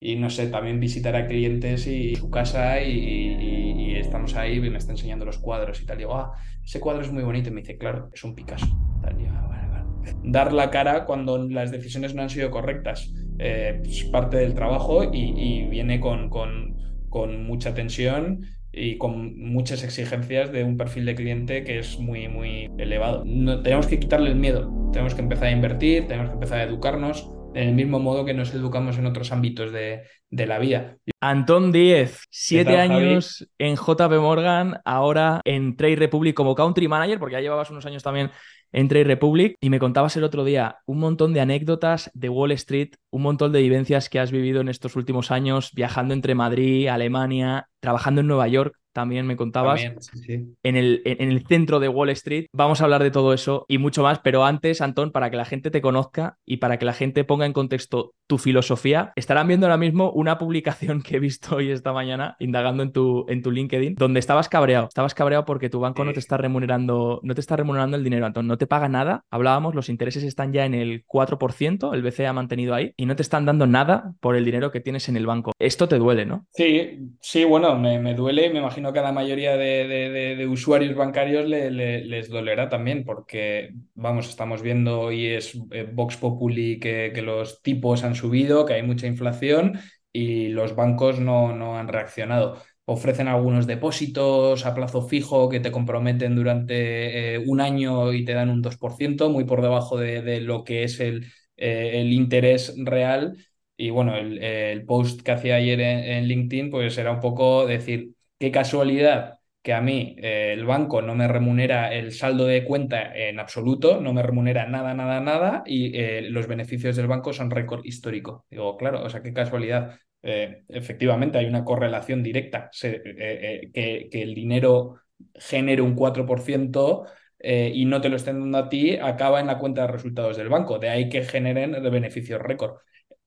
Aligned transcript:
y 0.00 0.16
no 0.16 0.30
sé, 0.30 0.46
también 0.46 0.80
visitar 0.80 1.14
a 1.14 1.26
clientes 1.26 1.86
y 1.86 2.16
su 2.16 2.30
casa 2.30 2.82
y, 2.82 3.96
estamos 3.96 4.34
ahí 4.34 4.56
y 4.56 4.70
me 4.70 4.78
está 4.78 4.92
enseñando 4.92 5.26
los 5.26 5.38
cuadros 5.38 5.80
y 5.82 5.86
tal. 5.86 5.98
digo, 5.98 6.14
ah, 6.14 6.32
ese 6.64 6.80
cuadro 6.80 7.02
es 7.02 7.12
muy 7.12 7.22
bonito 7.22 7.50
y 7.50 7.52
me 7.52 7.60
dice, 7.60 7.76
claro, 7.76 8.08
es 8.12 8.24
un 8.24 8.34
Picasso. 8.34 8.66
Ah, 9.04 9.84
Dar 10.24 10.52
la 10.52 10.70
cara 10.70 11.04
cuando 11.04 11.36
las 11.36 11.70
decisiones 11.70 12.14
no 12.14 12.22
han 12.22 12.30
sido 12.30 12.50
correctas 12.50 13.12
eh, 13.38 13.82
es 13.84 14.04
parte 14.04 14.38
del 14.38 14.54
trabajo 14.54 15.04
y, 15.12 15.66
viene 15.68 16.00
con, 16.00 16.30
con, 16.30 16.76
con 17.10 17.44
mucha 17.44 17.74
tensión 17.74 18.46
y 18.72 18.96
con 18.96 19.38
muchas 19.38 19.82
exigencias 19.82 20.52
de 20.52 20.64
un 20.64 20.76
perfil 20.76 21.04
de 21.04 21.14
cliente 21.14 21.64
que 21.64 21.78
es 21.78 21.98
muy, 21.98 22.28
muy 22.28 22.70
elevado. 22.78 23.24
No, 23.26 23.62
tenemos 23.62 23.86
que 23.86 24.00
quitarle 24.00 24.30
el 24.30 24.36
miedo, 24.36 24.90
tenemos 24.92 25.14
que 25.14 25.20
empezar 25.20 25.48
a 25.48 25.52
invertir, 25.52 26.06
tenemos 26.06 26.30
que 26.30 26.34
empezar 26.34 26.60
a 26.60 26.62
educarnos, 26.64 27.30
en 27.54 27.68
el 27.68 27.74
mismo 27.74 27.98
modo 27.98 28.24
que 28.24 28.34
nos 28.34 28.54
educamos 28.54 28.98
en 28.98 29.06
otros 29.06 29.32
ámbitos 29.32 29.72
de, 29.72 30.04
la 30.30 30.58
vida. 30.58 30.96
Antón 31.20 31.72
Díez, 31.72 32.22
siete 32.30 32.76
años 32.78 33.48
en 33.58 33.76
JP 33.76 34.20
Morgan, 34.20 34.80
ahora 34.84 35.40
en 35.44 35.76
Trade 35.76 35.96
Republic 35.96 36.34
como 36.34 36.54
Country 36.54 36.88
Manager, 36.88 37.18
porque 37.18 37.34
ya 37.34 37.40
llevabas 37.40 37.70
unos 37.70 37.86
años 37.86 38.02
también 38.02 38.30
en 38.72 38.86
Trade 38.86 39.04
Republic, 39.04 39.56
y 39.60 39.68
me 39.68 39.80
contabas 39.80 40.16
el 40.16 40.22
otro 40.22 40.44
día 40.44 40.78
un 40.86 41.00
montón 41.00 41.32
de 41.34 41.40
anécdotas 41.40 42.10
de 42.14 42.28
Wall 42.28 42.52
Street, 42.52 42.90
un 43.10 43.22
montón 43.22 43.52
de 43.52 43.62
vivencias 43.62 44.08
que 44.08 44.20
has 44.20 44.30
vivido 44.30 44.60
en 44.60 44.68
estos 44.68 44.94
últimos 44.94 45.32
años, 45.32 45.72
viajando 45.74 46.14
entre 46.14 46.36
Madrid, 46.36 46.86
Alemania, 46.86 47.66
trabajando 47.80 48.20
en 48.20 48.28
Nueva 48.28 48.46
York 48.46 48.79
también 48.92 49.26
me 49.26 49.36
contabas, 49.36 49.82
En, 49.82 50.76
el, 50.76 51.02
en, 51.04 51.30
el, 51.30 51.46
centro 51.46 51.80
de 51.80 51.88
Wall 51.88 52.10
Street. 52.10 52.46
Vamos 52.52 52.80
a 52.80 52.84
hablar 52.84 53.02
de 53.02 53.10
todo 53.10 53.32
eso 53.32 53.64
y 53.68 53.78
mucho 53.78 54.02
más, 54.02 54.18
pero 54.20 54.44
antes, 54.44 54.80
Antón, 54.80 55.12
para 55.12 55.30
que 55.30 55.36
la 55.36 55.44
gente 55.44 55.70
te 55.70 55.80
conozca 55.80 56.38
y 56.44 56.58
para 56.58 56.78
que 56.78 56.84
la 56.84 56.92
gente 56.92 57.24
ponga 57.24 57.46
en 57.46 57.52
contexto 57.52 58.12
tu 58.26 58.38
filosofía, 58.38 59.12
estarán 59.16 59.48
viendo 59.48 59.66
ahora 59.66 59.76
mismo 59.76 60.12
una 60.12 60.38
publicación 60.38 61.02
que 61.02 61.16
he 61.16 61.20
visto 61.20 61.56
hoy 61.56 61.70
esta 61.70 61.92
mañana, 61.92 62.36
indagando 62.38 62.82
en 62.82 62.92
tu, 62.92 63.26
en 63.28 63.42
tu 63.42 63.50
LinkedIn, 63.50 63.96
donde 63.96 64.20
estabas 64.20 64.48
cabreado. 64.48 64.86
Estabas 64.86 65.14
cabreado 65.14 65.44
porque 65.44 65.68
tu 65.68 65.80
banco 65.80 66.04
no 66.04 66.12
te 66.12 66.20
está 66.20 66.36
remunerando, 66.36 67.20
no 67.22 67.34
te 67.34 67.40
está 67.40 67.56
remunerando 67.56 67.96
el 67.96 68.04
dinero, 68.04 68.26
Antón, 68.26 68.46
no 68.46 68.56
te 68.56 68.66
paga 68.66 68.88
nada. 68.88 69.24
Hablábamos, 69.30 69.74
los 69.74 69.88
intereses 69.88 70.22
están 70.22 70.52
ya 70.52 70.64
en 70.64 70.74
el 70.74 71.04
4%, 71.06 71.92
el 71.92 72.02
BCE 72.02 72.26
ha 72.26 72.32
mantenido 72.32 72.74
ahí, 72.74 72.92
y 72.96 73.06
no 73.06 73.16
te 73.16 73.22
están 73.22 73.46
dando 73.46 73.66
nada 73.66 74.14
por 74.20 74.36
el 74.36 74.44
dinero 74.44 74.70
que 74.70 74.80
tienes 74.80 75.08
en 75.08 75.16
el 75.16 75.26
banco. 75.26 75.52
Esto 75.58 75.88
te 75.88 75.98
duele, 75.98 76.24
¿no? 76.24 76.46
Sí, 76.52 77.10
sí, 77.20 77.44
bueno, 77.44 77.76
me, 77.76 77.98
me 77.98 78.14
duele, 78.14 78.50
me 78.50 78.60
imagino 78.60 78.79
que 78.92 78.98
a 78.98 79.02
la 79.02 79.12
mayoría 79.12 79.56
de, 79.56 80.46
usuarios 80.50 80.94
bancarios 80.96 81.46
les 81.46 82.28
dolerá 82.28 82.68
también, 82.68 83.04
porque, 83.04 83.70
vamos, 83.94 84.28
estamos 84.28 84.62
viendo 84.62 85.00
hoy 85.00 85.26
es 85.26 85.58
eh, 85.70 85.88
Vox 85.92 86.16
Populi 86.16 86.80
que, 86.80 87.12
los 87.22 87.62
tipos 87.62 88.04
han 88.04 88.14
subido, 88.14 88.64
que 88.64 88.74
hay 88.74 88.82
mucha 88.82 89.06
inflación 89.06 89.78
y 90.12 90.48
los 90.48 90.74
bancos 90.74 91.20
no, 91.20 91.54
no 91.54 91.78
han 91.78 91.88
reaccionado 91.88 92.58
ofrecen 92.90 93.28
algunos 93.28 93.66
depósitos 93.68 94.66
a 94.66 94.74
plazo 94.74 95.02
fijo 95.02 95.48
que 95.48 95.60
te 95.60 95.70
comprometen 95.70 96.34
durante 96.34 97.34
eh, 97.34 97.38
un 97.38 97.60
año 97.60 98.12
y 98.12 98.24
te 98.24 98.32
dan 98.34 98.50
un 98.50 98.62
2%, 98.62 99.30
muy 99.30 99.44
por 99.44 99.62
debajo 99.62 99.96
de, 99.96 100.40
lo 100.40 100.64
que 100.64 100.82
es 100.84 100.98
el, 101.00 101.26
eh, 101.56 102.00
el, 102.00 102.12
interés 102.12 102.74
real. 102.78 103.36
Y 103.76 103.90
bueno, 103.90 104.16
el, 104.16 104.84
post 104.86 105.22
que 105.22 105.30
hacía 105.30 105.56
ayer 105.56 105.80
en, 105.80 106.26
LinkedIn, 106.26 106.70
pues 106.70 106.98
era 106.98 107.12
un 107.12 107.20
poco 107.20 107.66
decir, 107.66 108.10
Qué 108.40 108.50
casualidad 108.50 109.38
que 109.62 109.74
a 109.74 109.82
mí 109.82 110.16
eh, 110.18 110.54
el 110.54 110.64
banco 110.64 111.02
no 111.02 111.14
me 111.14 111.28
remunera 111.28 111.92
el 111.92 112.12
saldo 112.12 112.46
de 112.46 112.64
cuenta 112.64 113.14
en 113.14 113.38
absoluto, 113.38 114.00
no 114.00 114.14
me 114.14 114.22
remunera 114.22 114.66
nada, 114.66 114.94
nada, 114.94 115.20
nada, 115.20 115.62
y 115.66 115.94
eh, 115.94 116.22
los 116.22 116.46
beneficios 116.46 116.96
del 116.96 117.06
banco 117.06 117.34
son 117.34 117.50
récord 117.50 117.84
histórico. 117.84 118.46
Digo, 118.50 118.78
claro, 118.78 119.04
o 119.04 119.10
sea, 119.10 119.22
qué 119.22 119.34
casualidad. 119.34 119.98
Eh, 120.22 120.64
efectivamente, 120.68 121.36
hay 121.36 121.44
una 121.44 121.66
correlación 121.66 122.22
directa, 122.22 122.70
que, 122.80 124.08
que, 124.10 124.22
el 124.22 124.34
dinero 124.34 125.02
genere 125.34 125.82
un 125.82 125.94
4% 125.94 127.04
y 127.42 127.84
no 127.84 128.00
te 128.00 128.08
lo 128.08 128.16
estén 128.16 128.40
dando 128.40 128.56
a 128.56 128.68
ti, 128.70 128.96
acaba 128.96 129.40
en 129.40 129.48
la 129.48 129.58
cuenta 129.58 129.82
de 129.82 129.88
resultados 129.88 130.38
del 130.38 130.48
banco. 130.48 130.78
De 130.78 130.88
ahí 130.88 131.10
que 131.10 131.24
generen 131.24 131.72
beneficios 131.90 132.40
récord 132.40 132.78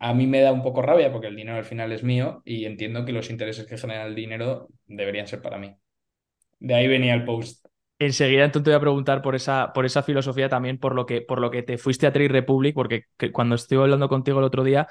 a 0.04 0.14
mí 0.14 0.28
me 0.28 0.42
da 0.42 0.52
un 0.52 0.62
poco 0.62 0.82
rabia 0.82 1.14
porque 1.14 1.28
el 1.28 1.36
dinero 1.38 1.58
al 1.58 1.64
final 1.64 1.94
es 1.94 2.04
mío 2.04 2.42
y 2.44 2.66
entiendo 2.66 3.06
que 3.06 3.14
los 3.14 3.30
intereses 3.30 3.66
que 3.66 3.78
genera 3.78 4.06
el 4.06 4.16
dinero 4.16 4.68
deberían 4.86 5.28
ser 5.28 5.42
para 5.42 5.58
mí. 5.58 5.74
De 6.60 6.74
ahí 6.74 6.90
venía 6.90 7.14
el 7.14 7.24
post. 7.24 7.66
Enseguida 8.00 8.44
entonces 8.44 8.66
te 8.66 8.72
voy 8.72 8.78
a 8.78 8.82
preguntar 8.82 9.22
por 9.22 9.34
esa, 9.34 9.72
por 9.72 9.86
esa 9.86 10.04
filosofía 10.04 10.50
también, 10.50 10.78
por 10.78 10.94
lo, 10.94 11.06
que, 11.06 11.22
por 11.22 11.40
lo 11.40 11.50
que 11.50 11.64
te 11.64 11.78
fuiste 11.78 12.06
a 12.06 12.12
Trade 12.12 12.28
Republic, 12.28 12.76
porque 12.76 13.06
cuando 13.32 13.56
estuve 13.56 13.82
hablando 13.84 14.10
contigo 14.10 14.40
el 14.40 14.44
otro 14.44 14.66
día 14.66 14.90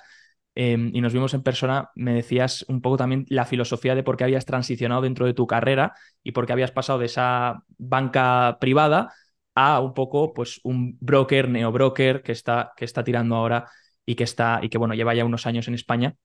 em, 0.55 0.91
y 0.95 1.03
nos 1.03 1.13
vimos 1.13 1.35
en 1.35 1.43
persona, 1.43 1.91
me 1.95 2.15
decías 2.15 2.65
un 2.69 2.81
poco 2.81 2.97
también 2.97 3.27
la 3.29 3.45
filosofía 3.45 3.95
de 3.95 4.03
por 4.03 4.17
qué 4.17 4.25
habías 4.25 4.47
transicionado 4.47 5.03
dentro 5.03 5.27
de 5.27 5.35
tu 5.35 5.47
carrera 5.47 5.93
y 6.23 6.33
por 6.33 6.47
qué 6.47 6.55
habías 6.55 6.71
pasado 6.71 6.99
de 6.99 7.07
esa 7.07 7.63
banca 7.77 8.57
privada 8.63 9.13
a 9.55 9.81
un 9.81 9.93
poco 9.93 10.33
pues 10.33 10.59
un 10.65 10.97
broker, 11.03 11.51
neobroker 11.51 12.23
que 12.23 12.33
está, 12.33 12.73
que 12.75 12.87
está 12.87 13.05
tirando 13.05 13.37
ahora 13.37 13.69
y 14.07 14.15
que 14.15 14.25
está, 14.25 14.61
y 14.63 14.69
que 14.69 14.79
bueno, 14.79 14.95
lleva 14.95 15.15
ya 15.15 15.25
unos 15.25 15.47
años 15.47 15.69
en 15.69 15.75
España, 15.75 16.17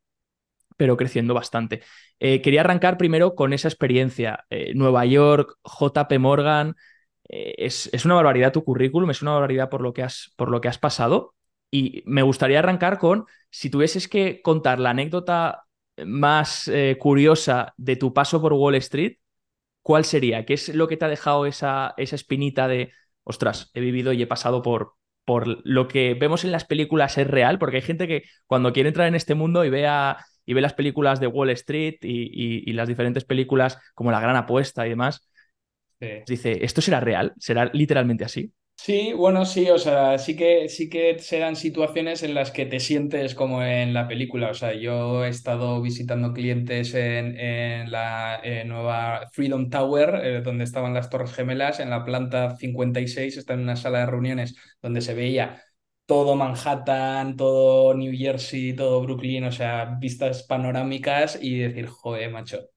pero 0.78 0.98
creciendo 0.98 1.34
bastante. 1.34 1.82
Eh, 2.20 2.42
quería 2.42 2.62
arrancar 2.62 2.98
primero 2.98 3.36
con 3.36 3.54
esa 3.54 3.68
experiencia. 3.68 4.46
Eh, 4.50 4.74
Nueva 4.76 5.06
York, 5.06 5.58
JP 5.64 6.20
Morgan, 6.20 6.76
eh, 7.30 7.56
es, 7.58 7.90
es, 7.94 8.06
una 8.06 8.16
barbaridad 8.16 8.54
tu 8.54 8.64
currículum, 8.64 9.10
es 9.10 9.22
una 9.22 9.32
barbaridad 9.34 9.70
por 9.70 9.82
lo 9.82 9.94
que 9.94 10.04
has, 10.04 10.34
por 10.38 10.50
lo 10.50 10.62
que 10.62 10.68
has 10.70 10.78
pasado. 10.78 11.36
Y 11.72 12.04
me 12.06 12.22
gustaría 12.22 12.60
arrancar 12.60 12.98
con, 13.00 13.26
si 13.50 13.70
tuvieses 13.70 14.08
que 14.08 14.42
contar 14.42 14.80
la 14.80 14.92
anécdota 14.92 15.64
más 16.06 16.72
curiosa 17.00 17.74
de 17.78 17.96
tu 17.96 18.14
paso 18.14 18.40
por 18.40 18.54
Wall 18.54 18.76
Street, 18.76 19.18
¿cuál 19.82 20.06
sería? 20.06 20.46
¿Qué 20.46 20.54
es 20.54 20.70
lo 20.76 20.88
que 20.88 20.96
te 20.96 21.06
ha 21.06 21.10
dejado 21.10 21.46
esa, 21.48 21.94
esa 21.98 22.16
espinita 22.16 22.68
de, 22.68 22.92
ostras, 23.24 23.72
he 23.74 23.82
vivido 23.82 24.14
y 24.14 24.22
he 24.22 24.28
pasado 24.28 24.62
por, 24.62 24.97
por 25.28 25.60
lo 25.68 25.90
que 25.90 26.14
vemos 26.14 26.46
en 26.46 26.54
las 26.54 26.64
películas 26.64 27.18
es 27.18 27.28
real, 27.28 27.60
porque 27.60 27.76
hay 27.76 27.82
gente 27.82 28.08
que 28.08 28.24
cuando 28.46 28.72
quiere 28.72 28.88
entrar 28.88 29.10
en 29.10 29.16
este 29.16 29.36
mundo 29.36 29.66
y 29.66 29.70
vea 29.70 30.26
y 30.46 30.54
ve 30.54 30.62
las 30.62 30.74
películas 30.74 31.20
de 31.20 31.28
Wall 31.28 31.50
Street 31.50 31.98
y, 32.02 32.72
las 32.72 32.88
diferentes 32.88 33.26
películas 33.26 33.78
como 33.94 34.10
La 34.10 34.22
Gran 34.22 34.38
Apuesta 34.38 34.88
y 34.88 34.92
demás, 34.92 35.28
dice, 36.26 36.64
¿esto 36.64 36.80
será 36.80 37.02
real? 37.02 37.34
¿Será 37.40 37.66
literalmente 37.74 38.24
así? 38.24 38.54
Sí, 38.80 39.12
bueno, 39.14 39.46
sí, 39.46 39.70
o 39.70 39.78
sea, 39.80 40.18
sí 40.18 40.36
que, 40.38 40.70
sí 40.70 40.90
que 40.90 41.20
serán 41.20 41.56
situaciones 41.58 42.24
en 42.24 42.34
las 42.34 42.52
que 42.52 42.66
te 42.66 42.80
sientes 42.80 43.36
como 43.36 43.62
en 43.64 43.94
la 43.94 44.08
película. 44.08 44.52
O 44.52 44.54
sea, 44.54 44.74
yo 44.74 45.26
he 45.26 45.30
estado 45.30 45.82
visitando 45.82 46.32
clientes 46.32 46.94
en, 46.94 47.92
la 47.92 48.42
nueva 48.66 49.28
Freedom 49.34 49.70
Tower, 49.70 50.16
eh, 50.24 50.42
donde 50.42 50.64
estaban 50.64 50.94
las 50.94 51.10
Torres 51.10 51.34
Gemelas, 51.34 51.80
en 51.82 51.90
la 51.90 52.06
planta 52.06 52.56
56, 52.56 53.36
está 53.38 53.54
en 53.56 53.62
una 53.62 53.76
sala 53.76 54.00
de 54.00 54.06
reuniones 54.06 54.56
donde 54.82 55.02
se 55.02 55.14
veía 55.14 55.62
todo 56.06 56.36
Manhattan, 56.36 57.36
todo 57.36 57.94
New 57.94 58.14
Jersey, 58.18 58.74
todo 58.74 59.02
Brooklyn, 59.02 59.46
o 59.46 59.52
sea, 59.52 59.98
vistas 60.00 60.44
panorámicas 60.44 61.38
y 61.42 61.60
decir, 61.60 61.88
joder, 61.88 62.32
macho, 62.32 62.70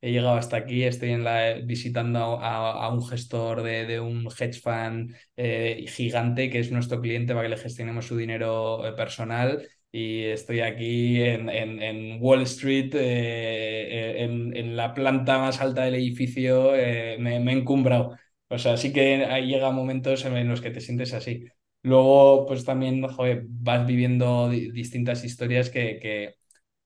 he 0.00 0.12
llegado 0.12 0.36
hasta 0.36 0.56
aquí, 0.56 0.84
estoy 0.84 1.10
en 1.10 1.24
la, 1.24 1.54
visitando 1.64 2.40
a, 2.40 2.92
un 2.92 3.04
gestor 3.06 3.62
de, 3.62 4.00
un 4.00 4.26
hedge 4.26 4.60
fund 4.60 5.14
eh, 5.36 5.84
gigante 5.88 6.50
que 6.50 6.60
es 6.60 6.70
nuestro 6.70 7.00
cliente 7.00 7.34
para 7.34 7.44
que 7.44 7.54
le 7.54 7.56
gestionemos 7.56 8.06
su 8.06 8.16
dinero 8.16 8.86
eh, 8.86 8.92
personal 8.92 9.66
y 9.90 10.24
estoy 10.24 10.60
aquí 10.60 11.22
en, 11.22 11.48
en, 11.48 12.18
Wall 12.22 12.42
Street, 12.42 12.90
eh, 12.94 14.22
en, 14.24 14.76
la 14.76 14.94
planta 14.94 15.38
más 15.38 15.60
alta 15.60 15.84
del 15.84 15.94
edificio, 15.94 16.72
me, 16.72 17.40
me, 17.40 17.52
he 17.52 17.56
encumbrado. 17.56 18.16
O 18.48 18.58
sea, 18.58 18.76
sí 18.76 18.92
que 18.92 19.24
ahí 19.24 19.46
llega 19.46 19.70
momentos 19.70 20.24
en 20.24 20.48
los 20.48 20.60
que 20.60 20.70
te 20.70 20.80
sientes 20.80 21.14
así. 21.14 21.44
Luego, 21.82 22.46
pues 22.46 22.64
también, 22.64 23.06
joder, 23.08 23.44
vas 23.48 23.86
viviendo 23.86 24.50
distintas 24.50 25.24
historias 25.24 25.70
que, 25.70 25.98
que, 26.00 26.34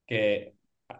que 0.07 0.55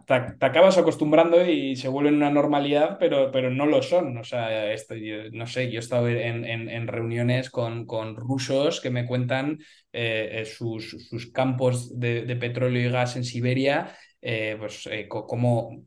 te, 0.05 0.13
acabas 0.45 0.77
acostumbrando 0.77 1.45
y 1.45 1.75
se 1.75 1.87
vuelven 1.87 2.15
una 2.15 2.29
normalidad, 2.29 2.97
pero, 2.99 3.31
pero 3.31 3.49
no 3.49 3.65
lo 3.65 3.81
son. 3.81 4.17
O 4.17 4.23
sea, 4.23 4.71
estoy, 4.71 5.29
no 5.31 5.47
sé, 5.47 5.69
yo 5.71 5.77
he 5.77 5.79
estado 5.79 6.07
en, 6.07 6.87
reuniones 6.87 7.49
con, 7.49 7.85
con, 7.85 8.15
rusos 8.15 8.81
que 8.81 8.89
me 8.89 9.05
cuentan 9.05 9.59
eh, 9.91 10.41
eh, 10.41 10.45
sus, 10.45 10.91
sus, 11.09 11.31
campos 11.31 11.99
de, 11.99 12.23
de, 12.23 12.35
petróleo 12.35 12.87
y 12.87 12.91
gas 12.91 13.15
en 13.15 13.23
Siberia, 13.23 13.95
eh, 14.21 14.55
pues 14.59 14.89
cómo 15.09 15.83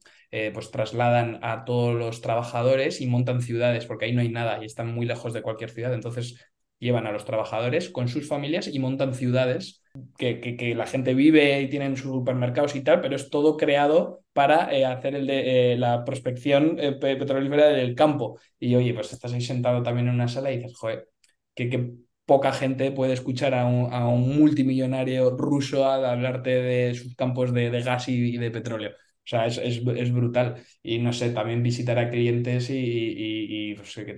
pues 0.53 0.71
trasladan 0.71 1.39
a 1.43 1.65
todos 1.65 1.95
los 1.95 2.21
trabajadores 2.21 3.01
y 3.01 3.07
montan 3.07 3.41
ciudades, 3.41 3.87
porque 3.87 4.05
ahí 4.05 4.13
no 4.13 4.21
hay 4.21 4.29
nada 4.29 4.59
y 4.61 4.67
están 4.67 4.93
muy 4.93 5.07
lejos 5.07 5.33
de 5.33 5.41
cualquier 5.41 5.71
ciudad. 5.71 5.95
Entonces 5.95 6.39
llevan 6.79 7.07
a 7.07 7.13
los 7.13 7.25
trabajadores 7.25 7.89
con 7.89 8.09
sus 8.09 8.29
familias 8.29 8.69
y 8.69 8.79
montan 8.79 9.15
ciudades 9.15 9.83
que, 10.19 10.41
que, 10.41 10.75
la 10.75 10.87
gente 10.87 11.15
vive 11.15 11.61
y 11.61 11.69
tienen 11.69 11.97
sus 11.97 12.13
supermercados 12.13 12.75
y 12.77 12.83
tal, 12.83 13.01
pero 13.01 13.17
es 13.17 13.31
todo 13.31 13.57
creado 13.57 14.23
para 14.33 14.73
eh, 14.75 14.85
hacer 14.85 15.15
el 15.15 15.27
de, 15.27 15.73
eh, 15.73 15.77
la 15.77 16.05
prospección 16.05 16.77
eh, 16.79 16.93
petrolífera 16.93 17.69
del 17.69 17.95
campo. 17.95 18.39
Y 18.59 18.75
oye, 18.75 18.95
pues 18.95 19.13
estás 19.13 19.33
ahí 19.33 19.41
sentado 19.41 19.83
también 19.83 20.09
en 20.09 20.15
una 20.15 20.29
sala 20.29 20.53
y 20.53 20.59
dices, 20.59 20.77
joder, 20.77 21.09
qué, 21.55 21.95
poca 22.27 22.53
gente 22.53 22.91
puede 22.93 23.13
escuchar 23.15 23.55
a 23.55 23.67
un, 23.67 24.39
multimillonario 24.39 25.31
ruso 25.37 25.87
a 25.87 26.13
hablarte 26.13 26.51
de 26.51 26.95
sus 26.95 27.15
campos 27.15 27.53
de, 27.55 27.71
gas 27.83 28.09
y, 28.09 28.37
de 28.37 28.51
petróleo. 28.51 28.91
O 29.27 29.29
sea, 29.29 29.47
es, 29.47 29.83
brutal. 30.13 30.63
Y 30.85 30.99
no 31.01 31.13
sé, 31.13 31.31
también 31.31 31.61
visitar 31.61 31.99
a 31.99 32.09
clientes 32.09 32.69
y, 32.71 33.75
pues, 33.75 33.93
que, 33.97 34.15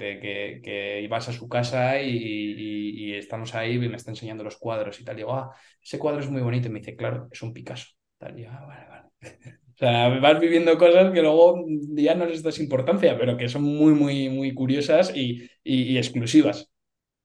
que, 0.63 1.09
vas 1.09 1.31
a 1.31 1.33
su 1.33 1.49
casa 1.49 2.03
y, 2.03 3.15
estamos 3.15 3.55
ahí 3.55 3.75
y 3.77 3.89
me 3.89 3.97
está 3.97 4.11
enseñando 4.11 4.45
los 4.45 4.59
cuadros 4.59 5.01
y 5.01 5.05
tal. 5.05 5.17
Y 5.17 5.19
digo, 5.19 5.35
ah, 5.35 5.55
ese 5.83 5.99
cuadro 5.99 6.21
es 6.21 6.31
muy 6.31 6.43
bonito. 6.43 6.69
Y 6.69 6.71
me 6.71 6.81
dice, 6.81 6.95
claro, 6.95 7.27
es 7.33 7.41
un 7.43 7.55
Picasso. 7.55 7.87
Tal. 8.19 8.39
Y 8.39 8.45
ah, 8.45 8.65
vale, 8.67 8.87
vale. 8.89 9.09
O 9.75 9.79
sea, 9.79 10.09
vas 10.19 10.41
viviendo 10.41 10.77
cosas 10.77 11.13
que 11.13 11.23
luego 11.23 11.65
ya 11.95 12.17
no 12.17 12.27
les 12.27 12.43
das 12.43 12.59
importancia, 12.59 13.17
pero 13.17 13.37
que 13.37 13.49
son 13.49 13.63
muy, 13.63 13.95
muy, 13.95 14.29
muy 14.29 14.53
curiosas 14.53 15.13
y, 15.15 15.49
exclusivas. 15.65 16.69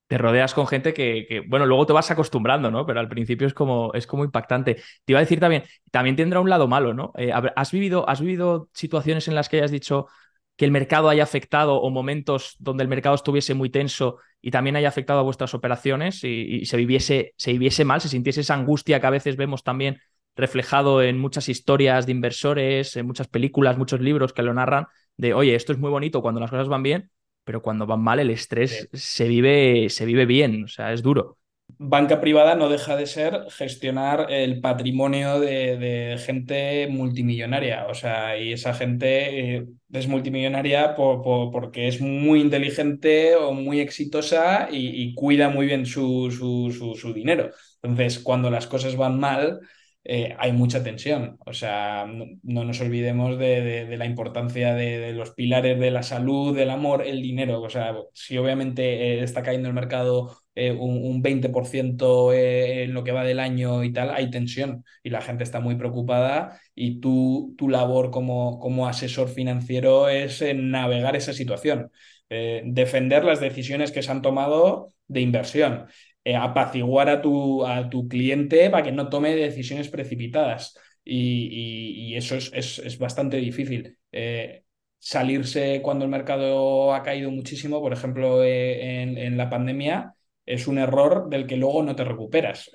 Te 0.08 0.18
rodeas 0.18 0.54
con 0.54 0.68
gente 0.68 0.94
que, 0.94 1.44
bueno, 1.48 1.66
luego 1.66 1.86
te 1.88 1.94
vas 1.94 2.12
acostumbrando, 2.12 2.70
¿no? 2.70 2.86
Pero 2.86 3.00
al 3.00 3.10
principio 3.10 3.48
es 3.48 3.54
como, 3.54 3.92
es 3.94 4.06
como 4.06 4.24
impactante. 4.24 4.76
Te 4.76 5.14
iba 5.14 5.20
a 5.20 5.22
decir 5.24 5.40
también, 5.40 5.64
también 5.92 6.16
tendrá 6.16 6.40
un 6.40 6.50
lado 6.50 6.68
malo, 6.68 6.94
¿no? 6.94 7.14
Eh, 7.18 7.32
¿has, 7.56 7.72
vivido, 7.72 8.08
¿Has 8.08 8.22
vivido 8.22 8.70
situaciones 8.74 9.28
en 9.28 9.34
las 9.36 9.50
que 9.50 9.58
hayas 9.58 9.72
dicho 9.72 10.08
que 10.56 10.66
el 10.66 10.72
mercado 10.72 11.10
haya 11.10 11.24
afectado 11.24 11.76
o 11.82 11.90
momentos 11.90 12.56
donde 12.60 12.84
el 12.84 12.90
mercado 12.90 13.16
estuviese 13.16 13.54
muy 13.56 13.70
tenso 13.70 14.20
y 14.42 14.52
también 14.52 14.76
haya 14.76 14.88
afectado 14.90 15.20
a 15.20 15.24
vuestras 15.24 15.54
operaciones 15.56 16.24
y, 16.24 16.28
y 16.62 16.66
se, 16.68 16.78
viviese, 16.78 17.34
se 17.38 17.52
viviese 17.54 17.86
mal, 17.86 18.02
se 18.02 18.10
sintiese 18.10 18.42
esa 18.42 18.54
angustia 18.54 19.00
que 19.00 19.08
a 19.08 19.10
veces 19.10 19.36
vemos 19.36 19.64
también 19.64 20.00
reflejado 20.36 21.02
en 21.02 21.18
muchas 21.18 21.50
historias 21.50 22.06
de 22.06 22.12
inversores, 22.12 22.96
en 22.98 23.06
muchas 23.08 23.28
películas, 23.28 23.78
muchos 23.78 24.00
libros 24.02 24.34
que 24.34 24.44
lo 24.44 24.54
narran, 24.54 24.86
de, 25.18 25.34
oye, 25.34 25.56
esto 25.56 25.72
es 25.74 25.80
muy 25.80 25.90
bonito 25.90 26.22
cuando 26.22 26.40
las 26.42 26.50
cosas 26.50 26.68
van 26.68 26.84
bien, 26.84 27.10
pero 27.44 27.62
cuando 27.62 27.86
van 27.86 28.02
mal 28.02 28.20
el 28.20 28.30
estrés 28.30 28.90
se, 28.94 29.28
vive, 29.28 29.90
se 29.90 30.06
vive 30.06 30.26
bien, 30.26 30.64
o 30.64 30.68
sea, 30.68 30.94
es 30.94 31.02
duro. 31.02 31.38
Banca 31.78 32.22
privada 32.22 32.56
no 32.56 32.70
deja 32.70 32.96
de 32.96 33.08
ser 33.08 33.46
gestionar 33.50 34.28
el 34.30 34.62
patrimonio 34.62 35.40
de, 35.40 36.18
gente 36.24 36.88
multimillonaria. 36.88 37.88
O 37.88 37.94
sea, 37.94 38.38
y 38.38 38.54
esa 38.54 38.74
gente 38.74 39.56
eh, 39.56 39.66
es 39.92 40.08
multimillonaria 40.08 40.96
porque 40.96 41.88
es 41.88 42.00
muy 42.00 42.42
inteligente 42.42 43.36
o 43.36 43.54
muy 43.54 43.80
exitosa 43.80 44.68
y, 44.72 45.14
cuida 45.16 45.50
muy 45.50 45.66
bien 45.66 45.86
su, 45.86 46.32
su, 46.32 46.96
su 46.96 47.14
dinero. 47.14 47.50
Entonces, 47.82 48.20
cuando 48.20 48.52
las 48.52 48.68
cosas 48.68 48.96
van 48.96 49.20
mal, 49.20 49.60
eh, 50.06 50.36
hay 50.38 50.52
mucha 50.52 50.84
tensión. 50.84 51.38
O 51.46 51.54
sea, 51.54 52.06
no, 52.06 52.64
nos 52.66 52.82
olvidemos 52.82 53.38
de, 53.40 53.96
la 53.98 54.06
importancia 54.06 54.74
de, 54.74 55.14
los 55.14 55.32
pilares 55.32 55.80
de 55.80 55.92
la 55.92 56.04
salud, 56.04 56.56
del 56.56 56.70
amor, 56.70 57.04
el 57.06 57.22
dinero. 57.22 57.62
O 57.62 57.70
sea, 57.70 57.96
si 58.14 58.38
obviamente 58.38 58.84
eh, 59.20 59.24
está 59.24 59.44
cayendo 59.44 59.70
el 59.70 59.74
mercado 59.74 60.38
eh, 60.56 60.72
un, 60.72 61.24
20% 61.24 62.34
en 62.34 62.94
lo 62.94 63.04
que 63.04 63.12
va 63.12 63.24
del 63.24 63.40
año 63.40 63.84
y 63.84 63.94
tal, 63.94 64.12
hay 64.12 64.30
tensión 64.30 64.84
y 65.04 65.10
la 65.10 65.22
gente 65.22 65.44
está 65.44 65.60
muy 65.60 65.76
preocupada 65.76 66.60
y 66.76 67.00
tú, 67.00 67.56
tu 67.58 67.70
labor 67.70 68.12
como, 68.12 68.60
como 68.60 68.88
asesor 68.88 69.30
financiero 69.30 70.10
es 70.10 70.44
navegar 70.56 71.16
esa 71.16 71.34
situación. 71.34 71.92
defender 72.30 73.24
las 73.24 73.40
decisiones 73.40 73.92
que 73.92 74.02
se 74.02 74.12
han 74.12 74.22
tomado 74.22 74.94
de 75.08 75.22
inversión 75.22 75.86
eh, 76.26 76.36
apaciguar 76.36 77.10
a 77.10 77.22
tu, 77.22 77.66
a 77.66 77.90
tu 77.90 78.08
cliente 78.08 78.70
para 78.70 78.84
que 78.84 78.92
no 78.94 79.10
tome 79.10 79.36
decisiones 79.36 79.90
precipitadas. 79.90 80.78
Y, 81.04 82.16
eso 82.16 82.36
es, 82.36 82.80
es, 82.80 82.98
bastante 82.98 83.38
difícil. 83.38 83.98
Eh, 84.12 84.64
salirse 85.00 85.82
cuando 85.84 86.06
el 86.06 86.12
mercado 86.12 86.94
ha 86.94 87.04
caído 87.04 87.30
muchísimo, 87.32 87.82
por 87.82 87.92
ejemplo, 87.92 88.44
eh, 88.44 89.02
en, 89.02 89.38
la 89.38 89.50
pandemia, 89.50 90.14
es 90.46 90.68
un 90.68 90.78
error 90.78 91.30
del 91.30 91.46
que 91.48 91.58
luego 91.58 91.84
no 91.84 91.96
te 91.96 92.06
recuperas. 92.06 92.72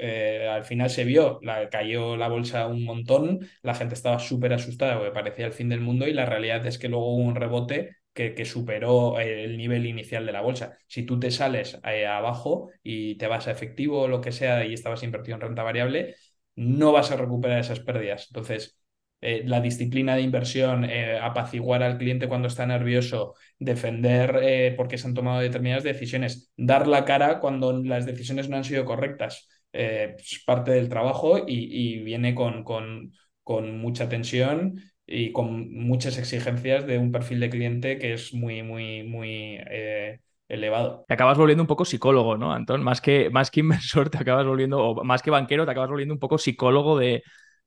al 0.50 0.64
final 0.64 0.90
se 0.90 1.04
vio, 1.04 1.38
la, 1.42 1.68
cayó 1.70 2.16
la 2.16 2.28
bolsa 2.28 2.66
un 2.66 2.84
montón, 2.84 3.40
la 3.62 3.74
gente 3.74 3.94
estaba 3.94 4.18
súper 4.18 4.52
asustada 4.52 4.96
porque 4.98 5.12
parecía 5.12 5.46
el 5.46 5.52
fin 5.52 5.68
del 5.70 5.80
mundo 5.80 6.06
y 6.06 6.12
la 6.12 6.26
realidad 6.26 6.66
es 6.66 6.78
que 6.78 6.88
luego 6.88 7.14
hubo 7.14 7.24
un 7.24 7.34
rebote 7.36 7.97
que, 8.18 8.44
superó 8.44 9.20
el 9.20 9.56
nivel 9.56 9.86
inicial 9.86 10.26
de 10.26 10.32
la 10.32 10.40
bolsa. 10.40 10.76
Si 10.88 11.04
tú 11.04 11.20
te 11.20 11.30
sales 11.30 11.78
eh, 11.84 12.06
abajo 12.06 12.70
y 12.82 13.16
te 13.16 13.28
vas 13.28 13.46
a 13.46 13.52
efectivo 13.52 14.02
o 14.02 14.08
lo 14.08 14.20
que 14.20 14.32
sea 14.32 14.64
y 14.64 14.74
estabas 14.74 15.02
invertido 15.04 15.36
en 15.36 15.42
renta 15.42 15.62
variable, 15.62 16.16
no 16.56 16.92
vas 16.92 17.10
a 17.12 17.16
recuperar 17.16 17.60
esas 17.60 17.80
pérdidas. 17.80 18.26
Entonces, 18.30 18.80
eh, 19.20 19.42
la 19.44 19.60
disciplina 19.60 20.16
de 20.16 20.22
inversión, 20.22 20.84
eh, 20.84 21.18
apaciguar 21.20 21.82
al 21.82 21.98
cliente 21.98 22.28
cuando 22.28 22.48
está 22.48 22.66
nervioso, 22.66 23.34
defender 23.58 24.74
porque 24.76 24.98
se 24.98 25.06
han 25.06 25.14
tomado 25.14 25.40
determinadas 25.40 25.84
decisiones, 25.84 26.52
dar 26.56 26.88
la 26.88 27.04
cara 27.04 27.40
cuando 27.40 27.72
las 27.82 28.06
decisiones 28.06 28.48
no 28.48 28.56
han 28.56 28.64
sido 28.64 28.84
correctas, 28.84 29.48
es 29.72 30.42
parte 30.46 30.70
del 30.72 30.88
trabajo 30.88 31.44
y, 31.46 31.98
viene 32.02 32.34
con, 32.34 32.64
con, 32.64 33.12
con 33.42 33.78
mucha 33.78 34.08
tensión 34.08 34.80
y 35.08 35.32
con 35.32 35.72
muchas 35.72 36.18
exigencias 36.18 36.86
de 36.86 36.98
un 36.98 37.10
perfil 37.10 37.40
de 37.40 37.50
cliente 37.50 37.98
que 37.98 38.12
es 38.12 38.34
muy, 38.34 38.62
muy, 38.62 39.02
muy 39.02 39.58
eh, 39.70 40.20
elevado. 40.48 41.04
Te 41.08 41.14
acabas 41.14 41.38
volviendo 41.38 41.62
un 41.62 41.66
poco 41.66 41.86
psicólogo, 41.86 42.36
¿no, 42.36 42.52
Antón? 42.52 42.82
Más 42.82 43.00
que, 43.00 43.30
más 43.30 43.50
que 43.50 43.60
inversor, 43.60 44.10
te 44.10 44.18
acabas 44.18 44.46
volviendo, 44.46 44.78
o 44.78 45.04
más 45.04 45.22
que 45.22 45.30
banquero, 45.30 45.64
te 45.64 45.70
acabas 45.70 45.90
volviendo 45.90 46.14
un 46.14 46.20
poco 46.20 46.36
psicólogo 46.36 46.98
de, 46.98 47.22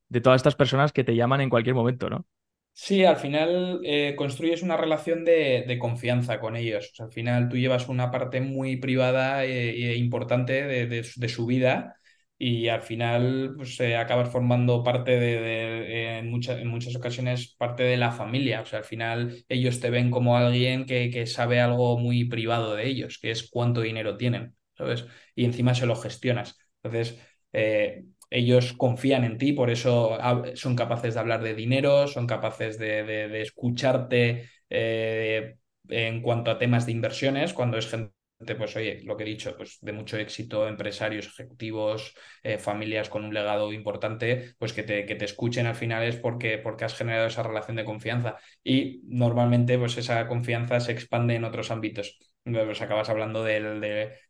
de 0.08 0.22
todas 0.22 0.38
estas 0.38 0.56
personas 0.56 0.94
que 0.94 1.04
te 1.04 1.16
llaman 1.16 1.42
en 1.42 1.50
cualquier 1.50 1.76
momento, 1.76 2.10
¿no? 2.10 2.26
Sí, 2.74 3.04
al 3.04 3.18
final 3.18 3.82
eh, 3.84 4.16
construyes 4.16 4.64
una 4.64 4.78
relación 4.78 5.26
de, 5.26 5.78
confianza 5.80 6.40
con 6.40 6.56
ellos. 6.56 6.94
al 7.00 7.12
final 7.12 7.50
tú 7.50 7.58
llevas 7.58 7.90
una 7.90 8.12
parte 8.12 8.40
muy 8.42 8.78
privada 8.78 9.46
e, 9.46 9.96
importante 9.98 10.64
de, 10.64 10.88
de, 10.88 11.30
su 11.30 11.46
vida 11.46 11.98
y 12.44 12.70
al 12.70 12.82
final 12.82 13.54
pues, 13.56 13.80
acabas 13.82 14.30
formando 14.30 14.84
parte 14.84 15.12
de, 15.20 16.18
en, 16.18 16.32
muchas, 16.32 16.60
en 16.60 16.70
muchas 16.70 16.96
ocasiones, 16.96 17.54
parte 17.56 17.84
de 17.84 17.98
la 17.98 18.12
familia. 18.12 18.62
O 18.62 18.66
sea, 18.66 18.80
al 18.80 18.86
final 18.86 19.46
ellos 19.48 19.80
te 19.80 19.92
ven 19.92 20.10
como 20.10 20.36
alguien 20.36 20.88
que, 20.88 21.12
que 21.12 21.28
sabe 21.28 21.60
algo 21.60 22.00
muy 22.00 22.26
privado 22.26 22.76
de 22.76 22.88
ellos, 22.88 23.20
que 23.22 23.30
es 23.30 23.48
cuánto 23.48 23.82
dinero 23.82 24.18
tienen, 24.18 24.56
¿sabes? 24.76 25.06
Y 25.36 25.46
encima 25.46 25.76
se 25.76 25.86
lo 25.86 25.96
gestionas. 25.96 26.58
Entonces, 26.82 27.20
eh, 27.54 28.06
ellos 28.32 28.74
confían 28.74 29.24
en 29.24 29.38
ti, 29.38 29.54
por 29.54 29.70
eso 29.70 30.18
son 30.56 30.76
capaces 30.76 31.14
de 31.14 31.20
hablar 31.20 31.44
de 31.44 31.54
dinero, 31.54 32.08
son 32.08 32.26
capaces 32.26 32.80
de, 32.80 33.04
de, 33.04 33.42
escucharte 33.44 34.50
eh, 34.70 35.58
en 35.90 36.22
cuanto 36.24 36.50
a 36.50 36.58
temas 36.58 36.88
de 36.88 36.94
inversiones, 36.94 37.54
cuando 37.54 37.78
es 37.78 37.88
gente 37.88 38.14
pues 38.56 38.76
oye, 38.76 39.02
lo 39.04 39.18
que 39.18 39.24
he 39.24 39.28
dicho, 39.28 39.56
pues 39.58 39.78
de 39.82 39.92
mucho 39.94 40.18
éxito, 40.18 40.68
empresarios, 40.68 41.28
ejecutivos, 41.28 42.14
eh, 42.44 42.58
familias 42.58 43.10
con 43.10 43.24
un 43.26 43.34
legado 43.34 43.72
importante, 43.74 44.54
pues 44.58 44.74
que 44.74 44.84
te, 44.84 45.06
que 45.06 45.16
te 45.16 45.26
escuchen 45.26 45.66
al 45.68 45.76
final 45.76 46.04
es 46.04 46.16
porque, 46.18 46.58
porque 46.58 46.86
has 46.86 46.96
generado 46.96 47.28
esa 47.28 47.44
relación 47.44 47.78
de 47.78 47.86
confianza. 47.86 48.38
Y 48.64 49.02
normalmente 49.08 49.78
pues 49.78 49.98
esa 49.98 50.28
confianza 50.28 50.80
se 50.80 50.92
expande 50.92 51.36
en 51.36 51.44
otros 51.46 51.72
ámbitos. 51.72 52.18
Pues 52.44 52.82
acabas 52.82 53.10
hablando 53.10 53.44
de, 53.44 53.60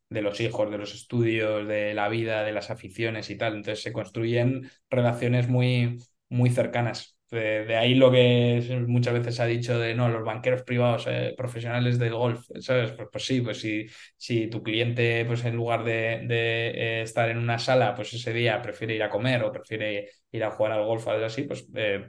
de 0.10 0.22
los 0.22 0.40
hijos, 0.42 0.70
de 0.72 0.78
los 0.78 0.94
estudios, 0.94 1.68
de 1.68 1.94
la 1.94 2.10
vida, 2.10 2.44
de 2.44 2.52
las 2.52 2.70
aficiones 2.72 3.30
y 3.30 3.38
tal. 3.38 3.56
Entonces 3.56 3.84
se 3.84 3.94
construyen 3.94 4.70
relaciones 4.90 5.48
muy, 5.48 5.98
muy 6.30 6.50
cercanas. 6.50 7.18
De, 7.32 7.78
ahí 7.78 7.96
lo 7.96 8.12
que 8.12 8.84
muchas 8.88 9.14
veces 9.14 9.36
se 9.36 9.42
ha 9.42 9.46
dicho 9.46 9.80
de 9.80 9.96
no, 9.96 10.10
los 10.10 10.26
banqueros 10.26 10.64
privados 10.64 11.06
eh, 11.08 11.34
profesionales 11.38 11.98
del 11.98 12.14
golf, 12.14 12.46
¿sabes? 12.60 12.92
Pues, 12.92 13.08
pues, 13.10 13.26
sí, 13.26 13.40
pues 13.40 13.62
si, 13.62 13.88
si 14.18 14.48
tu 14.48 14.62
cliente, 14.62 15.24
pues 15.26 15.46
en 15.46 15.56
lugar 15.56 15.86
de, 15.86 16.26
eh, 16.30 17.02
estar 17.04 17.30
en 17.30 17.38
una 17.38 17.58
sala, 17.58 17.96
pues 17.96 18.14
ese 18.14 18.34
día 18.34 18.62
prefiere 18.62 18.96
ir 18.96 19.04
a 19.04 19.10
comer 19.10 19.44
o 19.44 19.52
prefiere 19.52 20.10
ir 20.30 20.44
a 20.44 20.52
jugar 20.52 20.74
al 20.74 20.86
golf 20.86 21.08
o 21.08 21.12
algo 21.12 21.26
así, 21.26 21.44
pues 21.44 21.66
eh, 21.74 22.06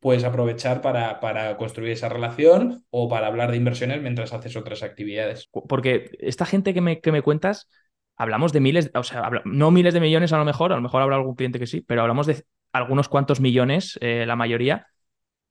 puedes 0.00 0.24
aprovechar 0.24 0.82
para, 0.82 1.18
para, 1.18 1.56
construir 1.56 1.92
esa 1.92 2.10
relación 2.10 2.84
o 2.90 3.08
para 3.08 3.28
hablar 3.28 3.50
de 3.50 3.56
inversiones 3.56 4.02
mientras 4.02 4.34
haces 4.34 4.54
otras 4.54 4.82
actividades. 4.82 5.48
Porque 5.50 6.10
esta 6.20 6.44
gente 6.44 6.74
que 6.74 6.82
me, 6.82 7.00
que 7.00 7.10
me 7.10 7.22
cuentas, 7.22 7.70
hablamos 8.16 8.52
de 8.52 8.60
miles, 8.60 8.90
o 8.94 9.02
sea, 9.02 9.30
no 9.46 9.70
miles 9.70 9.94
de 9.94 10.00
millones 10.00 10.34
a 10.34 10.38
lo 10.38 10.44
mejor, 10.44 10.74
a 10.74 10.76
lo 10.76 10.82
mejor 10.82 11.00
habrá 11.00 11.16
algún 11.16 11.36
cliente 11.36 11.58
que 11.58 11.66
sí, 11.66 11.80
pero 11.80 12.02
hablamos 12.02 12.26
de 12.26 12.44
algunos 12.72 13.08
cuantos 13.08 13.40
millones, 13.40 13.98
eh, 14.00 14.24
la 14.26 14.36
mayoría, 14.36 14.86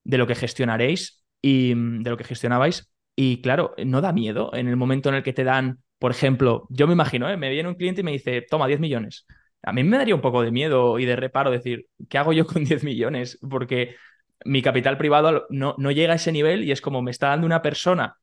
de 0.03 0.17
lo 0.17 0.27
que 0.27 0.35
gestionaréis 0.35 1.23
y 1.41 1.73
mm, 1.75 2.03
de 2.03 2.09
lo 2.09 2.17
que 2.17 2.23
gestionabais. 2.23 2.91
Y 3.15 3.41
claro, 3.41 3.73
no 3.85 4.01
da 4.01 4.13
miedo 4.13 4.51
en 4.53 4.67
el 4.67 4.75
momento 4.75 5.09
en 5.09 5.15
el 5.15 5.23
que 5.23 5.33
te 5.33 5.43
dan, 5.43 5.79
por 5.99 6.11
ejemplo, 6.11 6.67
yo 6.69 6.87
me 6.87 6.93
imagino, 6.93 7.29
¿eh? 7.29 7.37
me 7.37 7.49
viene 7.49 7.69
un 7.69 7.75
cliente 7.75 8.01
y 8.01 8.03
me 8.03 8.11
dice, 8.11 8.41
toma 8.41 8.67
10 8.67 8.79
millones. 8.79 9.25
A 9.63 9.73
mí 9.73 9.83
me 9.83 9.97
daría 9.97 10.15
un 10.15 10.21
poco 10.21 10.41
de 10.41 10.51
miedo 10.51 10.99
y 10.99 11.05
de 11.05 11.15
reparo 11.15 11.49
decir, 11.51 11.87
¿qué 12.09 12.17
hago 12.17 12.33
yo 12.33 12.45
con 12.45 12.63
10 12.63 12.83
millones? 12.83 13.39
Porque 13.49 13.95
mi 14.43 14.61
capital 14.61 14.97
privado 14.97 15.45
no, 15.49 15.75
no 15.77 15.91
llega 15.91 16.13
a 16.13 16.17
ese 16.17 16.31
nivel 16.31 16.63
y 16.63 16.71
es 16.71 16.81
como 16.81 17.01
me 17.01 17.11
está 17.11 17.29
dando 17.29 17.45
una 17.47 17.61
persona 17.61 18.17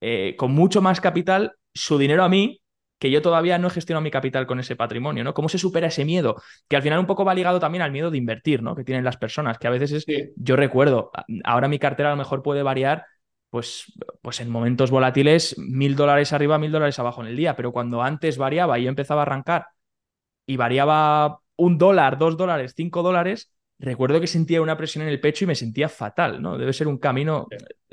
eh, 0.00 0.34
con 0.36 0.52
mucho 0.52 0.82
más 0.82 1.00
capital 1.00 1.52
su 1.72 1.96
dinero 1.96 2.24
a 2.24 2.28
mí 2.28 2.60
que 3.04 3.10
yo 3.10 3.20
todavía 3.20 3.58
no 3.58 3.68
he 3.68 3.70
gestionado 3.70 4.02
mi 4.02 4.10
capital 4.10 4.46
con 4.46 4.60
ese 4.60 4.76
patrimonio, 4.76 5.24
¿no? 5.24 5.34
¿Cómo 5.34 5.50
se 5.50 5.58
supera 5.58 5.88
ese 5.88 6.06
miedo? 6.06 6.40
Que 6.68 6.76
al 6.76 6.82
final 6.82 6.98
un 6.98 7.04
poco 7.04 7.22
va 7.22 7.34
ligado 7.34 7.60
también 7.60 7.82
al 7.82 7.92
miedo 7.92 8.10
de 8.10 8.16
invertir, 8.16 8.62
¿no? 8.62 8.74
Que 8.74 8.82
tienen 8.82 9.04
las 9.04 9.18
personas, 9.18 9.58
que 9.58 9.66
a 9.66 9.70
veces 9.70 9.92
es, 9.92 10.06
yo 10.36 10.56
recuerdo, 10.56 11.10
ahora 11.44 11.68
mi 11.68 11.78
cartera 11.78 12.08
a 12.08 12.12
lo 12.12 12.16
mejor 12.16 12.42
puede 12.42 12.62
variar 12.62 13.04
pues, 13.50 13.92
pues 14.22 14.40
en 14.40 14.48
momentos 14.48 14.90
volátiles, 14.90 15.54
mil 15.58 15.96
dólares 15.96 16.32
arriba, 16.32 16.56
mil 16.58 16.72
dólares 16.72 16.98
abajo 16.98 17.20
en 17.20 17.26
el 17.26 17.36
día. 17.36 17.54
Pero 17.56 17.72
cuando 17.72 18.00
antes 18.02 18.38
variaba 18.38 18.78
y 18.78 18.84
yo 18.84 18.88
empezaba 18.88 19.20
a 19.20 19.24
arrancar 19.24 19.66
y 20.46 20.56
variaba 20.56 21.40
un 21.56 21.76
dólar, 21.76 22.16
dos 22.16 22.38
dólares, 22.38 22.72
cinco 22.74 23.02
dólares, 23.02 23.53
recuerdo 23.84 24.20
que 24.20 24.26
sentía 24.26 24.62
una 24.62 24.76
presión 24.76 25.02
en 25.02 25.08
el 25.08 25.20
pecho 25.20 25.44
y 25.44 25.46
me 25.46 25.54
sentía 25.54 25.88
fatal, 25.88 26.40
¿no? 26.42 26.58
Debe 26.58 26.72
ser 26.72 26.88
un 26.88 26.98
camino, 26.98 27.48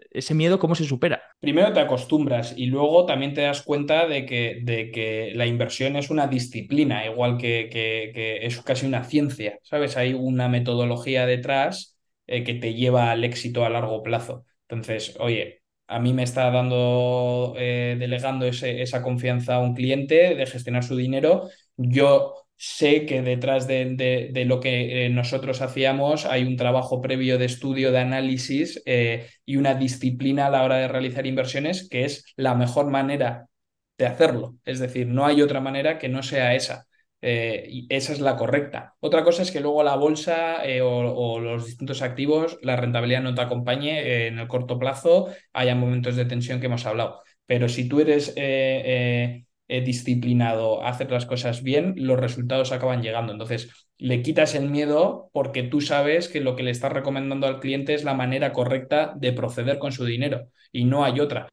ese 0.10 0.34
miedo, 0.34 0.60
¿cómo 0.60 0.76
se 0.76 0.86
supera? 0.86 1.22
Primero 1.40 1.72
te 1.74 1.80
acostumbras 1.80 2.54
y 2.58 2.66
luego 2.66 3.06
también 3.06 3.34
te 3.34 3.42
das 3.42 3.62
cuenta 3.62 4.08
de 4.08 4.26
que, 4.26 4.60
de 4.64 4.92
que 4.92 5.32
la 5.36 5.46
inversión 5.46 5.96
es 5.96 6.10
una 6.10 6.28
disciplina, 6.28 7.06
igual 7.06 7.38
que, 7.38 7.70
que, 7.72 8.46
es 8.46 8.62
casi 8.62 8.86
una 8.86 9.04
ciencia, 9.04 9.60
¿sabes? 9.64 9.98
Hay 9.98 10.14
una 10.14 10.50
metodología 10.50 11.26
detrás 11.26 11.98
eh, 12.28 12.44
que 12.44 12.56
te 12.56 12.74
lleva 12.74 13.12
al 13.12 13.24
éxito 13.24 13.66
a 13.66 13.70
largo 13.70 14.04
plazo. 14.04 14.46
Entonces, 14.68 15.16
oye, 15.20 15.62
a 15.88 16.00
mí 16.00 16.14
me 16.14 16.24
está 16.24 16.50
dando, 16.52 17.54
eh, 17.58 17.96
delegando 18.00 18.46
ese, 18.46 18.82
esa 18.82 19.02
confianza 19.02 19.56
a 19.56 19.60
un 19.60 19.74
cliente 19.76 20.36
de 20.36 20.46
gestionar 20.46 20.84
su 20.84 20.96
dinero. 20.96 21.50
Yo 21.76 22.36
sé 22.64 23.08
que 23.08 23.24
detrás 23.24 23.66
de, 23.66 24.32
lo 24.46 24.60
que 24.60 25.08
eh, 25.08 25.10
nosotros 25.10 25.62
hacíamos 25.64 26.28
hay 26.28 26.44
un 26.44 26.58
trabajo 26.58 27.02
previo 27.02 27.40
de 27.40 27.46
estudio, 27.46 27.92
de 27.92 27.98
análisis 27.98 28.84
eh, 28.86 29.30
y 29.48 29.56
una 29.56 29.74
disciplina 29.74 30.46
a 30.46 30.52
la 30.52 30.64
hora 30.64 30.78
de 30.78 30.88
realizar 30.88 31.26
inversiones 31.26 31.90
que 31.90 32.06
es 32.06 32.24
la 32.36 32.54
mejor 32.54 32.92
manera 32.92 33.48
de 33.98 34.06
hacerlo. 34.06 34.58
Es 34.64 34.78
decir, 34.78 35.08
no 35.08 35.26
hay 35.26 35.42
otra 35.42 35.60
manera 35.60 35.98
que 35.98 36.08
no 36.08 36.22
sea 36.22 36.54
esa. 36.54 36.86
Eh, 37.24 37.66
y 37.68 37.88
esa 37.90 38.14
es 38.14 38.20
la 38.20 38.38
correcta. 38.38 38.94
Otra 39.00 39.24
cosa 39.24 39.42
es 39.42 39.50
que 39.50 39.60
luego 39.60 39.82
la 39.82 39.96
bolsa 39.96 40.62
o, 40.84 41.40
los 41.40 41.66
distintos 41.66 42.04
activos, 42.04 42.60
la 42.62 42.76
rentabilidad 42.76 43.24
no 43.24 43.34
te 43.34 43.42
acompañe 43.42 44.28
en 44.28 44.38
el 44.38 44.48
corto 44.48 44.78
plazo, 44.78 45.30
haya 45.54 45.74
momentos 45.74 46.16
de 46.16 46.26
tensión 46.26 46.60
que 46.60 46.68
hemos 46.68 46.86
hablado. 46.86 47.24
Pero 47.48 47.68
si 47.70 47.90
tú 47.90 48.02
eres 48.02 48.36
eh, 49.72 49.80
disciplinado, 49.82 50.84
hacer 50.84 51.10
las 51.12 51.26
cosas 51.26 51.64
bien, 51.64 51.94
los 51.96 52.20
resultados 52.20 52.74
acaban 52.74 53.02
llegando. 53.02 53.32
Entonces, 53.32 53.88
le 53.98 54.22
quitas 54.22 54.54
el 54.54 54.70
miedo 54.70 55.30
porque 55.32 55.64
tú 55.64 55.80
sabes 55.80 56.28
que 56.28 56.42
lo 56.42 56.58
que 56.58 56.64
le 56.64 56.72
estás 56.72 56.92
recomendando 56.92 57.48
al 57.48 57.62
cliente 57.62 57.94
es 57.94 58.04
la 58.04 58.14
manera 58.14 58.52
correcta 58.52 59.14
de 59.16 59.32
proceder 59.32 59.80
con 59.80 59.94
su 59.94 60.04
dinero 60.04 60.50
y 60.74 60.84
no 60.84 61.06
hay 61.06 61.22
otra. 61.22 61.48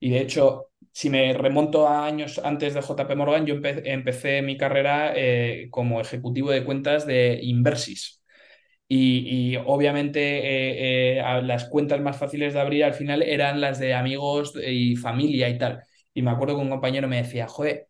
Y 0.00 0.10
de 0.10 0.20
hecho, 0.20 0.70
si 0.92 1.08
me 1.08 1.32
remonto 1.34 1.86
a 1.86 2.04
años 2.04 2.40
antes 2.42 2.74
de 2.74 2.80
JP 2.80 3.14
Morgan, 3.16 3.46
yo 3.46 3.54
empecé 3.62 4.42
mi 4.42 4.56
carrera 4.56 5.12
eh, 5.14 5.68
como 5.70 6.00
ejecutivo 6.00 6.50
de 6.50 6.64
cuentas 6.64 7.06
de 7.06 7.38
Inversis. 7.42 8.24
Y, 8.88 9.56
obviamente 9.66 11.18
eh, 11.18 11.22
las 11.44 11.66
cuentas 11.66 12.00
más 12.00 12.16
fáciles 12.16 12.54
de 12.54 12.60
abrir 12.60 12.82
al 12.84 12.94
final 12.94 13.22
eran 13.22 13.60
las 13.60 13.78
de 13.78 13.94
amigos 13.94 14.54
y 14.66 14.96
familia 14.96 15.48
y 15.48 15.58
tal. 15.58 15.84
Y 16.14 16.22
me 16.22 16.30
acuerdo 16.30 16.56
que 16.56 16.62
un 16.62 16.70
compañero 16.70 17.08
me 17.08 17.22
decía, 17.22 17.46
joder, 17.48 17.88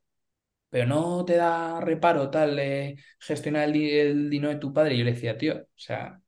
pero 0.71 0.87
no 0.87 1.25
te 1.25 1.37
da 1.37 1.81
reparo 1.81 2.31
tal 2.31 2.57
de 2.57 2.97
gestionar 3.19 3.69
el, 3.69 4.31
dinero 4.31 4.53
de 4.53 4.61
tu 4.61 4.73
padre. 4.73 4.95
Y 4.95 4.99
yo 4.99 5.05
le 5.05 5.13
decía, 5.15 5.37
tío, 5.39 5.55
o 5.57 5.67
sea, 5.77 6.21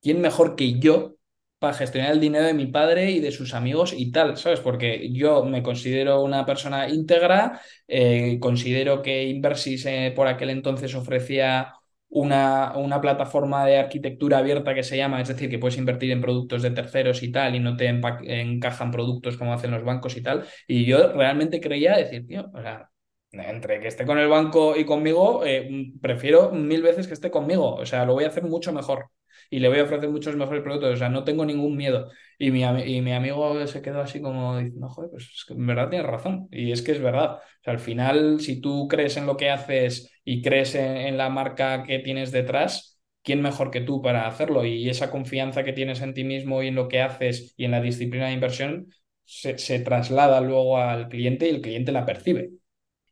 ¿quién 0.00 0.20
mejor 0.20 0.56
que 0.56 0.78
yo 0.78 1.16
para 1.58 1.74
gestionar 1.74 2.12
el 2.12 2.20
dinero 2.20 2.46
de 2.46 2.54
mi 2.54 2.66
padre 2.66 3.10
y 3.12 3.20
de 3.20 3.32
sus 3.32 3.54
amigos 3.54 3.92
y 3.96 4.10
tal, 4.12 4.36
¿sabes? 4.36 4.60
Porque 4.60 5.12
yo 5.12 5.44
me 5.44 5.62
considero 5.62 6.22
una 6.22 6.44
persona 6.44 6.88
íntegra, 6.88 7.60
eh, 7.88 8.38
considero 8.40 9.02
que 9.02 9.24
Inversis 9.28 9.86
eh, 9.86 10.12
por 10.14 10.26
aquel 10.26 10.50
entonces 10.50 10.94
ofrecía 10.96 11.72
una, 12.14 12.76
una, 12.76 13.00
plataforma 13.00 13.64
de 13.64 13.78
arquitectura 13.78 14.38
abierta 14.38 14.74
que 14.74 14.82
se 14.82 14.96
llama, 14.98 15.20
es 15.20 15.28
decir, 15.28 15.48
que 15.48 15.58
puedes 15.58 15.78
invertir 15.78 16.10
en 16.10 16.20
productos 16.20 16.62
de 16.62 16.70
terceros 16.70 17.22
y 17.22 17.32
tal, 17.32 17.54
y 17.54 17.60
no 17.60 17.76
te 17.76 17.88
encajan 17.88 18.90
productos 18.90 19.36
como 19.38 19.54
hacen 19.54 19.70
los 19.70 19.82
bancos 19.82 20.16
y 20.16 20.22
tal. 20.22 20.44
Y 20.68 20.84
yo 20.84 21.12
realmente 21.14 21.60
creía 21.60 21.96
decir, 21.96 22.26
tío, 22.26 22.50
o 22.52 22.60
sea, 22.60 22.90
entre 23.32 23.80
que 23.80 23.88
esté 23.88 24.04
con 24.04 24.18
el 24.18 24.28
banco 24.28 24.76
y 24.76 24.84
conmigo, 24.84 25.44
eh, 25.46 25.92
prefiero 26.02 26.50
mil 26.52 26.82
veces 26.82 27.06
que 27.06 27.14
esté 27.14 27.30
conmigo. 27.30 27.74
O 27.76 27.86
sea, 27.86 28.04
lo 28.04 28.12
voy 28.12 28.24
a 28.24 28.28
hacer 28.28 28.44
mucho 28.44 28.72
mejor 28.72 29.06
y 29.52 29.58
le 29.58 29.68
voy 29.68 29.80
a 29.80 29.84
ofrecer 29.84 30.08
muchos 30.08 30.34
mejores 30.34 30.62
productos. 30.62 30.94
O 30.94 30.96
sea, 30.96 31.10
no 31.10 31.24
tengo 31.24 31.44
ningún 31.44 31.76
miedo. 31.76 32.10
Y 32.38 32.50
mi, 32.50 32.62
y 32.62 33.02
mi 33.02 33.12
amigo 33.12 33.66
se 33.66 33.82
quedó 33.82 34.00
así 34.00 34.22
como 34.22 34.56
diciendo, 34.56 34.88
joder, 34.88 35.10
pues 35.10 35.24
es 35.24 35.44
que 35.46 35.52
en 35.52 35.66
verdad 35.66 35.90
tienes 35.90 36.08
razón. 36.08 36.48
Y 36.50 36.72
es 36.72 36.80
que 36.80 36.92
es 36.92 37.02
verdad. 37.02 37.38
Al 37.66 37.78
final, 37.78 38.40
si 38.40 38.62
tú 38.62 38.88
crees 38.88 39.18
en 39.18 39.26
lo 39.26 39.36
que 39.36 39.50
haces 39.50 40.10
y 40.24 40.40
crees 40.40 40.74
en, 40.74 41.18
la 41.18 41.28
marca 41.28 41.82
que 41.82 41.98
tienes 41.98 42.32
detrás, 42.32 42.98
¿quién 43.22 43.42
mejor 43.42 43.70
que 43.70 43.82
tú 43.82 44.00
para 44.00 44.26
hacerlo? 44.26 44.64
Y 44.64 44.88
esa 44.88 45.10
confianza 45.10 45.64
que 45.64 45.74
tienes 45.74 46.00
en 46.00 46.14
ti 46.14 46.24
mismo 46.24 46.62
y 46.62 46.68
en 46.68 46.74
lo 46.74 46.88
que 46.88 47.02
haces 47.02 47.52
y 47.58 47.66
en 47.66 47.72
la 47.72 47.82
disciplina 47.82 48.28
de 48.28 48.32
inversión 48.32 48.86
se, 49.24 49.58
se 49.58 49.80
traslada 49.80 50.40
luego 50.40 50.78
al 50.78 51.08
cliente 51.08 51.46
y 51.46 51.50
el 51.50 51.60
cliente 51.60 51.92
la 51.92 52.06
percibe. 52.06 52.52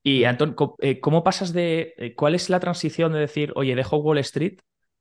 Y 0.03 0.25
Antón, 0.25 0.57
eh, 0.79 1.01
¿cómo 1.01 1.23
pasas 1.23 1.53
de 1.53 1.93
eh, 1.99 2.15
cuál 2.15 2.35
es 2.35 2.49
la 2.49 2.61
transición 2.61 3.13
de 3.13 3.19
decir, 3.19 3.53
oye, 3.57 3.75
dejo 3.75 3.99
Wall 3.99 4.17
Street, 4.19 4.61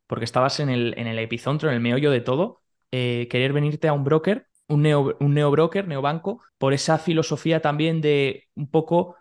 porque 0.09 0.25
estabas 0.25 0.59
en 0.59 0.69
el, 0.69 0.95
en 0.97 1.05
el 1.05 1.19
epicentro, 1.19 1.69
en 1.69 1.75
el 1.75 1.81
meollo 1.81 2.09
de 2.09 2.19
todo, 2.19 2.61
eh, 2.91 3.27
querer 3.29 3.53
venirte 3.53 3.87
a 3.87 3.93
un 3.93 4.03
broker, 4.03 4.47
un 4.67 4.81
neo, 4.81 5.15
un 5.19 5.35
neobroker, 5.35 5.87
neobanco, 5.87 6.41
por 6.57 6.73
esa 6.73 6.97
filosofía 6.97 7.61
también 7.61 8.01
de 8.01 8.47
un 8.55 8.71
poco 8.71 9.17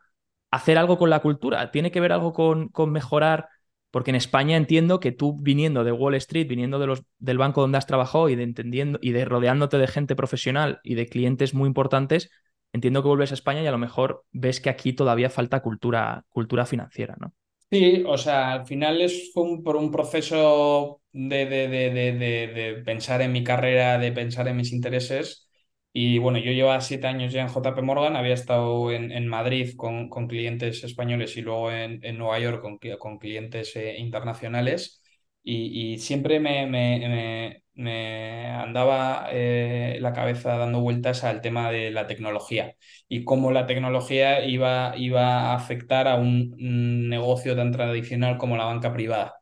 hacer 0.51 0.79
algo 0.79 0.97
con 0.97 1.11
la 1.11 1.21
cultura? 1.21 1.71
¿Tiene 1.73 1.91
que 1.91 2.01
ver 2.01 2.13
algo 2.13 2.33
con, 2.33 2.69
con 2.71 2.91
mejorar? 2.91 3.51
Porque 3.91 4.13
en 4.13 4.15
España 4.15 4.57
entiendo 4.57 4.99
que 4.99 5.13
tú 5.13 5.37
viniendo 5.39 5.85
de 5.85 5.93
Wall 5.93 6.15
Street, 6.15 6.49
viniendo 6.49 6.79
de 6.79 6.87
los, 6.87 7.03
del 7.19 7.37
banco 7.37 7.61
donde 7.61 7.77
has 7.77 7.87
trabajado 7.87 8.31
y 8.31 8.37
de 8.37 8.45
entendiendo 8.45 8.99
y 9.03 9.13
de 9.13 9.27
rodeándote 9.27 9.77
de 9.77 9.89
gente 9.89 10.17
profesional 10.17 10.81
y 10.83 10.95
de 10.95 11.07
clientes 11.07 11.53
muy 11.53 11.67
importantes, 11.67 12.31
entiendo 12.73 13.03
que 13.03 13.09
vuelves 13.09 13.33
a 13.33 13.35
España 13.35 13.61
y 13.61 13.67
a 13.67 13.73
lo 13.73 13.79
mejor 13.79 14.25
ves 14.33 14.63
que 14.63 14.71
aquí 14.71 14.95
todavía 14.95 15.29
falta 15.29 15.61
cultura, 15.61 16.25
cultura 16.31 16.65
financiera, 16.65 17.15
¿no? 17.21 17.35
Sí, 17.71 18.03
o 18.07 18.17
sea, 18.17 18.53
al 18.55 18.67
final 18.67 19.03
es 19.03 19.31
un, 19.35 19.63
por 19.63 19.77
un 19.77 19.91
proceso 19.91 21.03
de, 21.13 21.45
de, 21.45 21.69
de, 21.69 21.91
de, 21.93 22.83
pensar 22.83 23.21
en 23.21 23.31
mi 23.33 23.45
carrera, 23.45 23.99
de 23.99 24.11
pensar 24.11 24.49
en 24.49 24.57
mis 24.57 24.73
intereses. 24.73 25.51
Y 25.93 26.17
bueno, 26.19 26.39
yo 26.39 26.51
llevaba 26.53 26.81
siete 26.81 27.07
años 27.09 27.31
ya 27.33 27.43
en 27.43 27.49
JP 27.49 27.83
Morgan, 27.83 28.17
había 28.17 28.33
estado 28.33 28.91
en, 28.91 29.13
en 29.13 29.27
Madrid 29.29 29.75
con, 29.77 30.09
con, 30.09 30.29
clientes 30.29 30.83
españoles 30.83 31.37
y 31.37 31.43
luego 31.43 31.71
en, 31.71 32.03
en 32.05 32.17
Nueva 32.17 32.39
York 32.39 32.63
con, 32.63 32.79
con 32.99 33.19
clientes 33.19 33.77
eh, 33.77 33.99
internacionales. 33.99 35.03
Y, 35.43 35.93
y 35.95 35.99
siempre 35.99 36.41
me, 36.41 36.67
me, 36.67 36.99
me 37.01 37.65
andaba 37.79 39.29
eh, 39.31 39.99
la 40.01 40.13
cabeza 40.13 40.57
dando 40.57 40.81
vueltas 40.81 41.25
al 41.25 41.41
tema 41.41 41.71
de 41.71 41.91
la 41.91 42.07
tecnología 42.07 42.75
y 43.09 43.25
cómo 43.25 43.53
la 43.53 43.67
tecnología 43.67 44.45
iba, 44.45 44.95
iba 44.97 45.53
a 45.53 45.55
afectar 45.55 46.09
a 46.09 46.17
un, 46.17 47.09
negocio 47.09 47.57
tan 47.57 47.73
tradicional 47.73 48.39
como 48.39 48.57
la 48.57 48.65
banca 48.65 48.93
privada. 48.93 49.35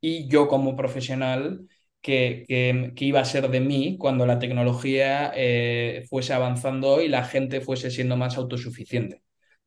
Y 0.00 0.28
yo 0.28 0.48
como 0.48 0.76
profesional, 0.76 1.68
que, 2.00 2.44
que, 2.48 3.04
iba 3.04 3.20
a 3.20 3.24
ser 3.24 3.50
de 3.50 3.60
mí 3.60 3.96
cuando 3.98 4.26
la 4.26 4.38
tecnología 4.38 5.32
eh, 5.34 6.06
fuese 6.08 6.32
avanzando 6.32 7.02
y 7.02 7.08
la 7.08 7.24
gente 7.24 7.60
fuese 7.60 7.90
siendo 7.90 8.16
más 8.16 8.36
autosuficiente. 8.38 9.22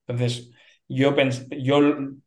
Entonces, 0.08 0.52
yo, 0.88 1.16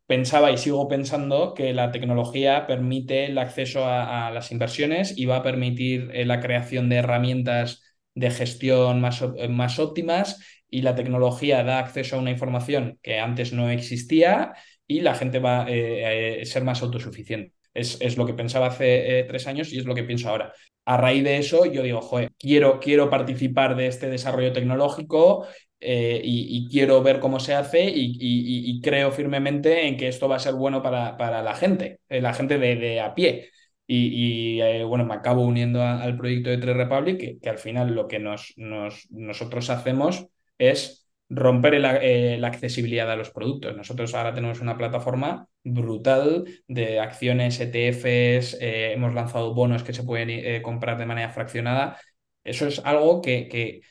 pensaba 0.06 0.50
y 0.50 0.58
sigo 0.58 0.88
pensando 0.88 1.54
que 1.54 1.72
la 1.72 1.90
tecnología 1.92 2.66
permite 2.66 3.26
el 3.26 3.38
acceso 3.38 3.84
a, 3.86 4.30
las 4.30 4.50
inversiones 4.52 5.16
y 5.16 5.26
va 5.26 5.36
a 5.36 5.42
permitir 5.42 6.10
eh, 6.12 6.24
la 6.24 6.40
creación 6.40 6.88
de 6.88 6.96
herramientas 6.96 7.82
de 8.14 8.30
gestión 8.30 9.00
más, 9.00 9.22
más 9.50 9.78
óptimas 9.78 10.40
y 10.70 10.82
la 10.82 10.94
tecnología 10.94 11.62
da 11.64 11.78
acceso 11.78 12.16
a 12.16 12.18
una 12.18 12.30
información 12.30 12.98
que 13.02 13.18
antes 13.18 13.52
no 13.52 13.70
existía 13.70 14.54
y 14.86 15.00
la 15.00 15.14
gente 15.14 15.38
va 15.38 15.64
a 15.64 15.70
eh, 15.70 16.40
eh, 16.40 16.46
ser 16.46 16.64
más 16.64 16.82
autosuficiente. 16.82 17.52
Es, 17.74 18.16
lo 18.16 18.24
que 18.24 18.32
pensaba 18.32 18.68
hace 18.68 19.26
tres 19.28 19.46
años 19.46 19.70
y 19.70 19.78
es 19.78 19.84
lo 19.84 19.94
que 19.94 20.02
pienso 20.02 20.30
ahora. 20.30 20.54
A 20.86 20.96
raíz 20.96 21.22
de 21.24 21.36
eso, 21.36 21.66
yo 21.66 21.82
digo, 21.82 22.00
joder, 22.00 22.32
quiero, 22.38 22.80
quiero 22.80 23.10
participar 23.10 23.76
de 23.76 23.88
este 23.88 24.08
desarrollo 24.08 24.52
tecnológico 24.54 25.46
eh, 25.80 26.20
y, 26.24 26.68
quiero 26.70 27.02
ver 27.02 27.20
cómo 27.20 27.38
se 27.38 27.54
hace 27.54 27.84
y, 27.94 28.80
creo 28.82 29.12
firmemente 29.12 29.86
en 29.86 29.96
que 29.96 30.08
esto 30.08 30.28
va 30.28 30.36
a 30.36 30.38
ser 30.38 30.54
bueno 30.54 30.82
para, 30.82 31.16
para 31.16 31.42
la 31.42 31.54
gente, 31.54 32.00
eh, 32.08 32.20
la 32.20 32.32
gente 32.34 32.58
de, 32.58 33.00
a 33.00 33.14
pie. 33.14 33.50
Y, 33.86 34.60
eh, 34.60 34.84
bueno, 34.84 35.04
me 35.04 35.14
acabo 35.14 35.42
uniendo 35.42 35.82
al 35.82 36.16
proyecto 36.16 36.50
de 36.50 36.58
Trade 36.58 36.74
Republic, 36.84 37.40
que, 37.40 37.48
al 37.48 37.58
final 37.58 37.94
lo 37.94 38.08
que 38.08 38.18
nos, 38.18 38.54
nos, 38.56 39.06
nosotros 39.10 39.70
hacemos 39.70 40.26
es 40.58 41.06
romper 41.28 41.80
la 41.80 42.46
accesibilidad 42.46 43.10
a 43.10 43.16
los 43.16 43.30
productos. 43.30 43.76
Nosotros 43.76 44.14
ahora 44.14 44.34
tenemos 44.34 44.60
una 44.60 44.78
plataforma 44.78 45.48
brutal 45.64 46.44
de 46.68 47.00
acciones, 47.00 47.60
ETFs, 47.60 48.56
hemos 48.60 49.12
lanzado 49.14 49.54
bonos 49.54 49.82
que 49.82 49.92
se 49.92 50.04
pueden 50.04 50.62
comprar 50.62 50.98
de 50.98 51.06
manera 51.06 51.30
fraccionada. 51.30 51.98
Eso 52.44 52.66
es 52.68 52.80
algo 52.84 53.20
que 53.22 53.82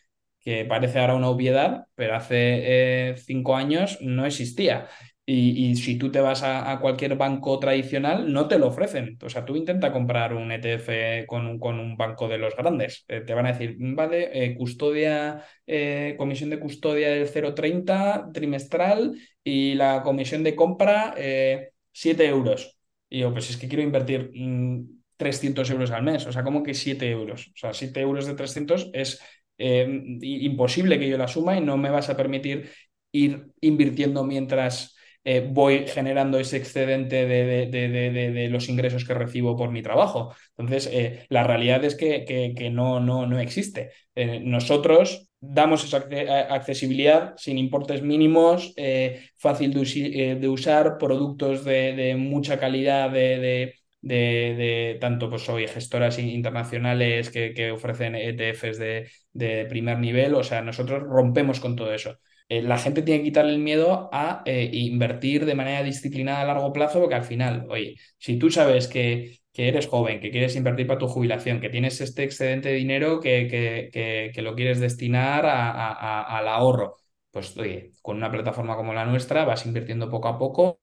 que 0.46 0.64
parece 0.66 1.00
ahora 1.00 1.16
una 1.16 1.30
obviedad, 1.30 1.88
pero 1.96 2.16
hace 2.16 2.36
eh, 3.10 3.16
cinco 3.18 3.56
años 3.56 3.98
no 4.02 4.26
existía. 4.26 4.88
Y, 5.28 5.76
si 5.78 5.98
tú 5.98 6.12
te 6.12 6.22
vas 6.22 6.44
a, 6.44 6.78
cualquier 6.80 7.16
banco 7.18 7.58
tradicional, 7.60 8.32
no 8.32 8.48
te 8.48 8.60
lo 8.60 8.68
ofrecen. 8.68 9.18
O 9.24 9.30
sea, 9.30 9.44
tú 9.44 9.56
intenta 9.56 9.92
comprar 9.92 10.36
un 10.36 10.52
ETF 10.52 11.26
con 11.26 11.48
un, 11.48 11.60
con 11.60 11.80
un 11.80 11.98
banco 11.98 12.28
de 12.28 12.38
los 12.38 12.56
grandes. 12.56 13.06
Eh, 13.08 13.22
te 13.22 13.34
van 13.34 13.48
a 13.48 13.54
decir, 13.54 13.76
vale, 13.80 14.30
eh, 14.32 14.56
custodia, 14.56 15.44
comisión 16.18 16.52
de 16.52 16.60
custodia 16.60 17.10
del 17.10 17.28
0,30 17.28 18.32
trimestral 18.32 19.16
y 19.44 19.74
la 19.74 20.04
comisión 20.04 20.44
de 20.44 20.56
compra 20.56 21.16
7 21.92 22.28
euros. 22.28 22.78
Y 23.10 23.20
yo, 23.20 23.32
pues 23.32 23.50
es 23.50 23.58
que 23.58 23.68
quiero 23.68 23.84
invertir 23.84 24.32
300 25.18 25.70
mm, 25.70 25.74
euros 25.74 25.92
al 25.92 26.04
mes. 26.04 26.26
O 26.28 26.32
sea, 26.32 26.44
¿cómo 26.44 26.62
que 26.64 26.74
7 26.74 27.10
euros? 27.10 27.48
O 27.48 27.58
sea, 27.58 27.74
7 27.74 28.00
euros 28.02 28.28
de 28.28 28.36
300 28.36 28.92
es 28.94 29.22
imposible 29.58 31.00
que 31.00 31.10
yo 31.10 31.18
la 31.18 31.28
suma 31.28 31.58
y 31.58 31.62
no 31.62 31.78
me 31.78 31.90
vas 31.90 32.10
a 32.10 32.18
permitir 32.18 32.70
ir 33.12 33.48
invirtiendo 33.62 34.24
mientras 34.24 34.96
eh, 35.28 35.44
voy 35.50 35.88
generando 35.88 36.38
ese 36.38 36.58
excedente 36.58 37.26
de, 37.26 38.48
los 38.52 38.70
ingresos 38.70 39.06
que 39.06 39.16
recibo 39.16 39.58
por 39.58 39.72
mi 39.72 39.82
trabajo. 39.82 40.36
Entonces, 40.56 40.88
eh, 40.94 41.26
la 41.30 41.44
realidad 41.44 41.84
es 41.84 41.96
que, 41.96 42.70
no, 42.72 43.00
no, 43.00 43.26
no 43.26 43.40
existe. 43.40 43.90
Eh, 44.14 44.40
nosotros 44.44 45.28
damos 45.40 45.84
esa 45.84 45.98
accesibilidad 46.54 47.34
sin 47.38 47.58
importes 47.58 48.04
mínimos, 48.04 48.76
fácil 49.36 49.74
de, 49.74 50.48
usar, 50.48 50.98
productos 51.00 51.66
de, 51.66 52.16
mucha 52.18 52.60
calidad 52.60 53.10
de, 53.10 53.74
de, 54.06 54.98
tanto 55.02 55.30
pues 55.30 55.48
hoy 55.50 55.68
gestoras 55.68 56.20
internacionales 56.20 57.30
que, 57.32 57.54
que 57.54 57.72
ofrecen 57.72 58.16
ETFs 58.16 58.78
de, 58.78 59.10
de, 59.34 59.66
primer 59.66 60.00
nivel, 60.00 60.36
o 60.36 60.44
sea, 60.44 60.62
nosotros 60.62 61.04
rompemos 61.04 61.60
con 61.60 61.76
todo 61.76 61.94
eso. 61.94 62.18
Eh, 62.48 62.62
la 62.62 62.78
gente 62.78 63.02
tiene 63.02 63.22
que 63.22 63.26
quitarle 63.30 63.54
el 63.54 63.60
miedo 63.60 64.10
a 64.14 64.44
eh, 64.46 64.70
invertir 64.74 65.46
de 65.46 65.56
manera 65.56 65.82
disciplinada 65.84 66.42
a 66.42 66.46
largo 66.46 66.72
plazo, 66.72 67.00
porque 67.00 67.16
al 67.16 67.24
final, 67.24 67.66
oye, 67.70 67.96
si 68.20 68.38
tú 68.38 68.52
sabes 68.52 68.88
que, 68.88 69.40
que 69.52 69.68
eres 69.70 69.88
joven, 69.88 70.20
que 70.20 70.30
quieres 70.30 70.56
invertir 70.56 70.86
para 70.86 71.00
tu 71.00 71.08
jubilación, 71.08 71.60
que 71.60 71.70
tienes 71.70 72.00
este 72.02 72.24
excedente 72.24 72.70
de 72.70 72.76
dinero 72.76 73.20
que, 73.20 73.48
que, 73.48 74.32
que 74.34 74.42
lo 74.44 74.54
quieres 74.56 74.80
destinar 74.80 75.46
al 75.48 76.48
ahorro, 76.48 76.96
pues 77.32 77.58
oye, 77.58 77.92
con 78.04 78.18
una 78.18 78.32
plataforma 78.32 78.76
como 78.76 78.94
la 78.94 79.06
nuestra 79.06 79.46
vas 79.46 79.66
invirtiendo 79.66 80.10
poco 80.10 80.28
a 80.28 80.38
poco 80.38 80.80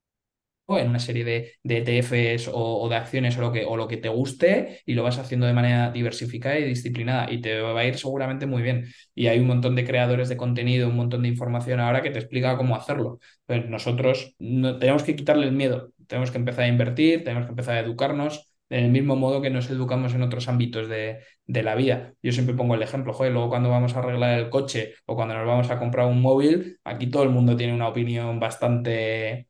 en 0.79 0.88
una 0.88 0.99
serie 0.99 1.25
de, 1.25 1.52
ETFs 1.64 2.50
o, 2.52 2.88
de 2.88 2.97
acciones 2.97 3.37
o 3.38 3.41
lo, 3.41 3.52
que, 3.52 3.64
o 3.64 3.76
lo 3.76 3.88
que 3.88 3.97
te 3.97 4.09
guste 4.09 4.81
y 4.87 4.95
lo 4.95 5.02
vas 5.02 5.19
haciendo 5.19 5.47
de 5.47 5.52
manera 5.52 5.91
diversificada 5.91 6.59
y 6.59 6.64
disciplinada 6.64 7.31
y 7.31 7.41
te 7.41 7.61
va 7.61 7.81
a 7.81 7.85
ir 7.87 7.99
seguramente 7.99 8.47
muy 8.47 8.62
bien. 8.62 8.87
Y 9.14 9.26
hay 9.26 9.38
un 9.38 9.47
montón 9.47 9.76
de 9.76 9.85
creadores 9.85 10.29
de 10.29 10.37
contenido, 10.37 10.88
un 10.88 10.97
montón 10.97 11.23
de 11.23 11.29
información 11.29 11.81
ahora 11.81 12.02
que 12.02 12.11
te 12.11 12.19
explica 12.19 12.57
cómo 12.57 12.76
hacerlo. 12.76 13.19
Pues 13.47 13.69
nosotros 13.69 14.35
no, 14.38 14.79
tenemos 14.79 15.02
que 15.02 15.17
quitarle 15.17 15.47
el 15.47 15.52
miedo, 15.52 15.93
tenemos 16.07 16.31
que 16.31 16.38
empezar 16.38 16.64
a 16.64 16.69
invertir, 16.69 17.25
tenemos 17.25 17.47
que 17.47 17.50
empezar 17.50 17.76
a 17.76 17.81
educarnos 17.81 18.52
en 18.71 18.85
el 18.85 18.91
mismo 18.91 19.17
modo 19.17 19.43
que 19.43 19.50
nos 19.50 19.69
educamos 19.71 20.14
en 20.14 20.23
otros 20.23 20.49
ámbitos 20.49 20.88
de, 20.88 21.21
de, 21.47 21.62
la 21.62 21.75
vida. 21.75 22.14
Yo 22.23 22.33
siempre 22.33 22.55
pongo 22.55 22.75
el 22.75 22.83
ejemplo, 22.83 23.12
joder, 23.12 23.33
luego 23.33 23.50
cuando 23.50 23.69
vamos 23.69 23.95
a 23.95 23.99
arreglar 23.99 24.38
el 24.38 24.49
coche 24.49 24.95
o 25.07 25.14
cuando 25.14 25.35
nos 25.35 25.47
vamos 25.47 25.71
a 25.71 25.79
comprar 25.79 26.07
un 26.07 26.23
móvil, 26.23 26.79
aquí 26.85 27.09
todo 27.09 27.23
el 27.23 27.29
mundo 27.31 27.55
tiene 27.57 27.75
una 27.75 27.88
opinión 27.88 28.41
bastante 28.41 29.49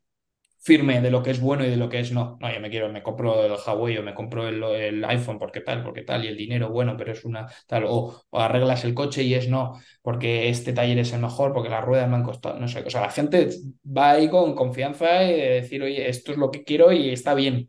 firme 0.63 1.01
de 1.01 1.11
lo 1.11 1.25
que 1.25 1.33
es 1.33 1.41
bueno 1.41 1.65
y 1.65 1.71
de 1.71 1.77
lo 1.77 1.89
que 1.89 1.99
es 1.99 2.13
no. 2.13 2.39
No, 2.41 2.53
yo 2.53 2.61
me 2.61 2.71
quiero, 2.71 2.89
me 2.89 3.03
compro 3.03 3.45
el 3.45 3.53
Huawei 3.53 3.99
o 3.99 4.03
me 4.05 4.15
compro 4.15 4.47
el, 4.47 5.05
iPhone 5.05 5.39
porque 5.39 5.61
tal, 5.61 5.83
porque 5.83 6.03
tal, 6.03 6.25
y 6.25 6.29
el 6.29 6.37
dinero 6.37 6.71
bueno, 6.71 6.97
pero 6.97 7.11
es 7.13 7.25
una 7.25 7.49
tal, 7.67 7.85
o, 7.89 8.23
arreglas 8.31 8.85
el 8.85 8.95
coche 8.95 9.25
y 9.25 9.35
es 9.35 9.49
no, 9.49 9.81
porque 10.03 10.49
este 10.49 10.73
taller 10.73 10.99
es 10.99 11.13
el 11.13 11.21
mejor, 11.21 11.53
porque 11.53 11.69
las 11.69 11.85
ruedas 11.85 12.09
me 12.09 12.15
han 12.15 12.23
costado, 12.23 12.61
no 12.61 12.69
sé, 12.69 12.85
o 12.87 12.91
sea, 12.91 13.01
la 13.01 13.11
gente 13.11 13.49
va 13.85 14.13
ahí 14.13 14.29
con 14.29 14.55
confianza 14.55 15.25
y 15.25 15.33
decir, 15.37 15.83
oye, 15.83 16.09
esto 16.09 16.31
es 16.31 16.39
lo 16.39 16.53
que 16.53 16.63
quiero 16.63 16.93
y 16.93 17.11
está 17.11 17.35
bien. 17.35 17.67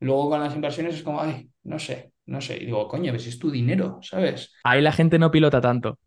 Luego 0.00 0.28
con 0.28 0.40
las 0.40 0.54
inversiones 0.54 0.96
es 0.96 1.02
como, 1.02 1.22
ay, 1.22 1.48
no 1.62 1.78
sé, 1.78 2.12
no 2.26 2.42
sé, 2.42 2.58
y 2.58 2.66
digo, 2.66 2.86
coño, 2.88 3.10
ves, 3.10 3.26
es 3.26 3.38
tu 3.38 3.50
dinero, 3.50 4.00
¿sabes? 4.02 4.52
Ahí 4.64 4.82
la 4.82 4.92
gente 4.92 5.18
no 5.18 5.30
pilota 5.30 5.62
tanto. 5.62 5.98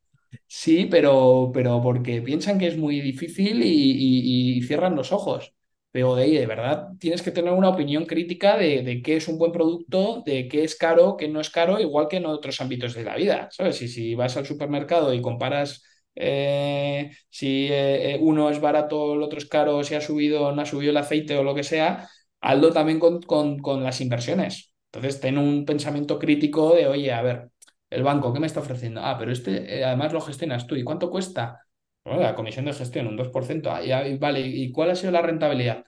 Sí, 0.46 0.88
pero, 0.92 1.50
pero 1.52 1.82
porque 1.82 2.22
piensan 2.22 2.60
que 2.60 2.68
es 2.68 2.78
muy 2.78 3.02
difícil 3.02 3.64
y 3.64 4.62
cierran 4.62 4.96
los 4.96 5.12
ojos. 5.12 5.57
Pero 5.92 6.16
de 6.16 6.28
de 6.28 6.46
verdad, 6.46 6.90
tienes 7.00 7.22
que 7.22 7.32
tener 7.32 7.54
una 7.54 7.70
opinión 7.70 8.06
crítica 8.06 8.58
de, 8.58 9.02
qué 9.04 9.18
es 9.18 9.28
un 9.28 9.38
buen 9.38 9.52
producto, 9.52 10.22
de 10.26 10.48
qué 10.48 10.64
es 10.64 10.76
caro, 10.76 11.18
qué 11.18 11.28
no 11.28 11.40
es 11.42 11.50
caro, 11.50 11.80
igual 11.80 12.08
que 12.08 12.18
en 12.18 12.26
otros 12.28 12.62
ámbitos 12.62 12.94
de 12.94 13.04
la 13.04 13.16
vida, 13.16 13.50
¿sabes? 13.52 13.78
Si 13.78 14.14
vas 14.16 14.38
al 14.38 14.46
supermercado 14.46 15.14
y 15.14 15.22
comparas 15.22 15.84
eh, 16.16 17.12
si 17.30 17.68
eh, 17.68 18.16
eh, 18.16 18.20
uno 18.22 18.50
es 18.50 18.60
barato, 18.60 19.14
el 19.14 19.22
otro 19.22 19.38
es 19.38 19.46
caro, 19.46 19.84
si 19.84 19.96
ha 19.96 20.02
subido 20.02 20.48
o 20.48 20.52
no 20.52 20.62
ha 20.62 20.66
subido 20.66 20.92
el 20.92 20.98
aceite 20.98 21.38
o 21.38 21.44
lo 21.44 21.54
que 21.56 21.64
sea, 21.64 22.10
hazlo 22.42 22.72
también 22.74 23.00
con, 23.00 23.22
con, 23.22 23.84
las 23.84 24.02
inversiones. 24.02 24.74
Entonces, 24.92 25.20
ten 25.22 25.38
un 25.38 25.66
pensamiento 25.66 26.18
crítico 26.20 26.74
de, 26.76 26.88
oye, 26.88 27.12
a 27.14 27.22
ver, 27.22 27.50
el 27.90 28.04
banco, 28.04 28.34
¿qué 28.34 28.40
me 28.40 28.48
está 28.48 28.60
ofreciendo? 28.62 29.02
Ah, 29.04 29.16
pero 29.18 29.32
este 29.32 29.84
además 29.84 30.14
lo 30.14 30.22
gestionas 30.22 30.66
tú. 30.68 30.76
¿Y 30.76 30.84
cuánto 30.84 31.10
cuesta? 31.10 31.67
La 32.16 32.36
comisión 32.36 32.66
de 32.66 32.74
gestión, 32.74 33.08
un 33.08 33.18
2%. 33.18 33.70
Ah, 33.72 33.82
vale, 34.20 34.42
¿y 34.42 34.72
cuál 34.72 34.92
ha 34.92 34.96
sido 34.96 35.12
la 35.12 35.22
rentabilidad? 35.22 35.86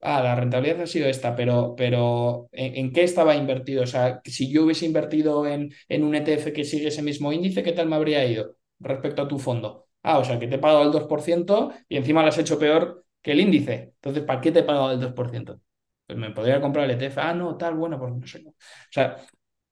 Ah, 0.00 0.22
la 0.22 0.34
rentabilidad 0.36 0.82
ha 0.82 0.86
sido 0.86 1.08
esta, 1.08 1.34
pero, 1.36 1.74
pero 1.76 2.48
¿en, 2.52 2.92
qué 2.92 3.04
estaba 3.04 3.36
invertido? 3.36 3.84
O 3.84 3.86
sea, 3.86 4.20
si 4.24 4.52
yo 4.52 4.64
hubiese 4.64 4.86
invertido 4.86 5.46
en, 5.46 5.72
en 5.88 6.04
un 6.04 6.14
ETF 6.14 6.52
que 6.52 6.64
sigue 6.64 6.88
ese 6.88 7.02
mismo 7.02 7.32
índice, 7.32 7.62
¿qué 7.62 7.72
tal 7.72 7.88
me 7.88 7.96
habría 7.96 8.24
ido 8.26 8.56
respecto 8.80 9.22
a 9.22 9.28
tu 9.28 9.38
fondo? 9.38 9.88
Ah, 10.02 10.18
o 10.18 10.24
sea, 10.24 10.38
que 10.38 10.48
te 10.48 10.56
he 10.56 10.58
pagado 10.58 10.84
el 10.84 10.92
2% 10.92 11.72
y 11.88 11.96
encima 11.96 12.22
lo 12.22 12.28
has 12.28 12.38
hecho 12.38 12.58
peor 12.58 13.06
que 13.22 13.32
el 13.32 13.40
índice. 13.40 13.94
Entonces, 13.96 14.24
¿para 14.24 14.40
qué 14.42 14.52
te 14.52 14.60
he 14.60 14.62
pagado 14.64 14.92
el 14.92 15.00
2%? 15.00 15.60
Pues 16.06 16.18
me 16.18 16.30
podría 16.32 16.60
comprar 16.60 16.84
el 16.84 16.92
ETF. 16.92 17.20
Ah, 17.22 17.34
no, 17.34 17.56
tal, 17.56 17.74
bueno, 17.76 17.98
pues 17.98 18.12
no 18.14 18.26
sé. 18.26 18.44
O 18.46 18.52
sea, 18.90 19.16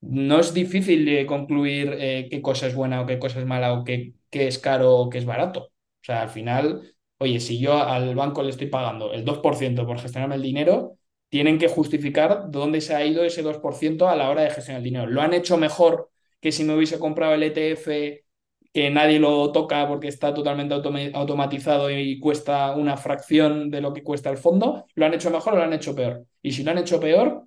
no 0.00 0.40
es 0.40 0.52
difícil 0.54 1.26
concluir 1.26 1.94
eh, 1.98 2.28
qué 2.30 2.42
cosa 2.42 2.66
es 2.66 2.74
buena 2.74 3.00
o 3.02 3.06
qué 3.06 3.18
cosa 3.18 3.40
es 3.40 3.46
mala 3.46 3.72
o 3.74 3.84
qué, 3.84 4.14
qué 4.30 4.48
es 4.48 4.58
caro 4.58 4.96
o 4.96 5.10
qué 5.10 5.18
es 5.18 5.24
barato. 5.26 5.71
O 6.02 6.04
sea, 6.04 6.22
al 6.22 6.28
final, 6.30 6.94
oye, 7.18 7.40
si 7.40 7.58
yo 7.60 7.74
al 7.78 8.14
banco 8.14 8.42
le 8.42 8.50
estoy 8.50 8.66
pagando 8.68 9.12
el 9.12 9.24
2% 9.24 9.86
por 9.86 9.98
gestionarme 9.98 10.34
el 10.36 10.42
dinero, 10.42 10.98
tienen 11.28 11.58
que 11.58 11.68
justificar 11.68 12.50
dónde 12.50 12.80
se 12.80 12.94
ha 12.94 13.04
ido 13.04 13.24
ese 13.24 13.42
2% 13.42 14.08
a 14.08 14.16
la 14.16 14.28
hora 14.30 14.42
de 14.42 14.50
gestionar 14.50 14.80
el 14.80 14.84
dinero. 14.84 15.06
¿Lo 15.06 15.22
han 15.22 15.32
hecho 15.34 15.56
mejor 15.56 16.10
que 16.40 16.52
si 16.52 16.64
me 16.64 16.74
hubiese 16.76 16.98
comprado 16.98 17.34
el 17.34 17.42
ETF 17.42 18.24
que 18.72 18.90
nadie 18.90 19.18
lo 19.18 19.52
toca 19.52 19.86
porque 19.86 20.08
está 20.08 20.32
totalmente 20.34 20.74
automatizado 21.14 21.90
y 21.90 22.18
cuesta 22.18 22.74
una 22.74 22.96
fracción 22.96 23.70
de 23.70 23.80
lo 23.80 23.92
que 23.92 24.02
cuesta 24.02 24.30
el 24.30 24.38
fondo? 24.38 24.86
¿Lo 24.94 25.06
han 25.06 25.14
hecho 25.14 25.30
mejor 25.30 25.54
o 25.54 25.56
lo 25.56 25.62
han 25.62 25.72
hecho 25.72 25.94
peor? 25.94 26.26
Y 26.42 26.52
si 26.52 26.62
lo 26.64 26.70
han 26.72 26.78
hecho 26.78 26.98
peor, 27.00 27.46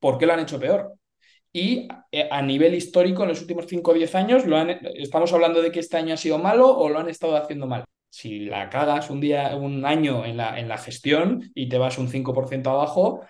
¿por 0.00 0.18
qué 0.18 0.26
lo 0.26 0.34
han 0.34 0.40
hecho 0.40 0.60
peor? 0.60 0.94
Y 1.52 1.86
eh, 2.10 2.28
a 2.30 2.40
nivel 2.40 2.74
histórico, 2.74 3.22
en 3.22 3.28
los 3.28 3.40
últimos 3.42 3.66
5 3.66 3.90
o 3.90 3.94
10 3.94 4.14
años, 4.14 4.46
lo 4.46 4.58
¿estamos 4.94 5.32
hablando 5.32 5.60
de 5.60 5.70
que 5.70 5.80
este 5.80 5.98
año 5.98 6.14
ha 6.14 6.16
sido 6.16 6.38
malo 6.38 6.68
o 6.70 6.88
lo 6.88 6.98
han 6.98 7.08
estado 7.08 7.36
haciendo 7.36 7.66
mal? 7.66 7.84
Si 8.08 8.40
la 8.46 8.70
cagas 8.70 9.10
un 9.10 9.20
día, 9.20 9.54
un 9.56 9.84
año 9.84 10.24
en 10.24 10.36
la, 10.38 10.58
en 10.58 10.68
la 10.68 10.78
gestión 10.78 11.50
y 11.54 11.68
te 11.68 11.78
vas 11.78 11.98
un 11.98 12.08
5% 12.08 12.70
abajo 12.70 13.20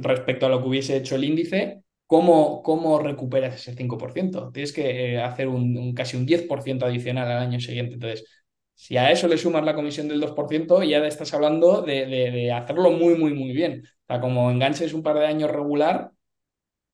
respecto 0.00 0.46
a 0.46 0.48
lo 0.50 0.60
que 0.60 0.68
hubiese 0.68 0.96
hecho 0.96 1.14
el 1.16 1.24
índice, 1.24 1.82
¿cómo, 2.06 2.62
cómo 2.62 2.98
recuperas 2.98 3.54
ese 3.54 3.74
5%? 3.74 4.50
Tienes 4.52 4.72
que 4.72 5.14
eh, 5.14 5.22
hacer 5.22 5.48
un, 5.48 5.94
casi 5.94 6.16
un 6.18 6.26
10% 6.26 6.84
adicional 6.84 7.30
al 7.30 7.38
año 7.38 7.60
siguiente. 7.60 7.94
Entonces, 7.94 8.26
si 8.74 8.96
a 8.98 9.10
eso 9.10 9.26
le 9.28 9.38
sumas 9.38 9.64
la 9.64 9.74
comisión 9.74 10.08
del 10.08 10.20
2%, 10.20 10.82
ya 10.82 10.98
estás 11.06 11.32
hablando 11.34 11.82
de, 11.82 12.06
de 12.06 12.52
hacerlo 12.52 12.90
muy, 12.90 13.14
muy, 13.16 13.32
muy 13.34 13.52
bien. 13.52 13.82
O 13.84 14.06
sea, 14.06 14.20
como 14.20 14.50
enganches 14.50 14.92
un 14.92 15.02
par 15.02 15.18
de 15.18 15.26
años 15.26 15.50
regular, 15.50 16.10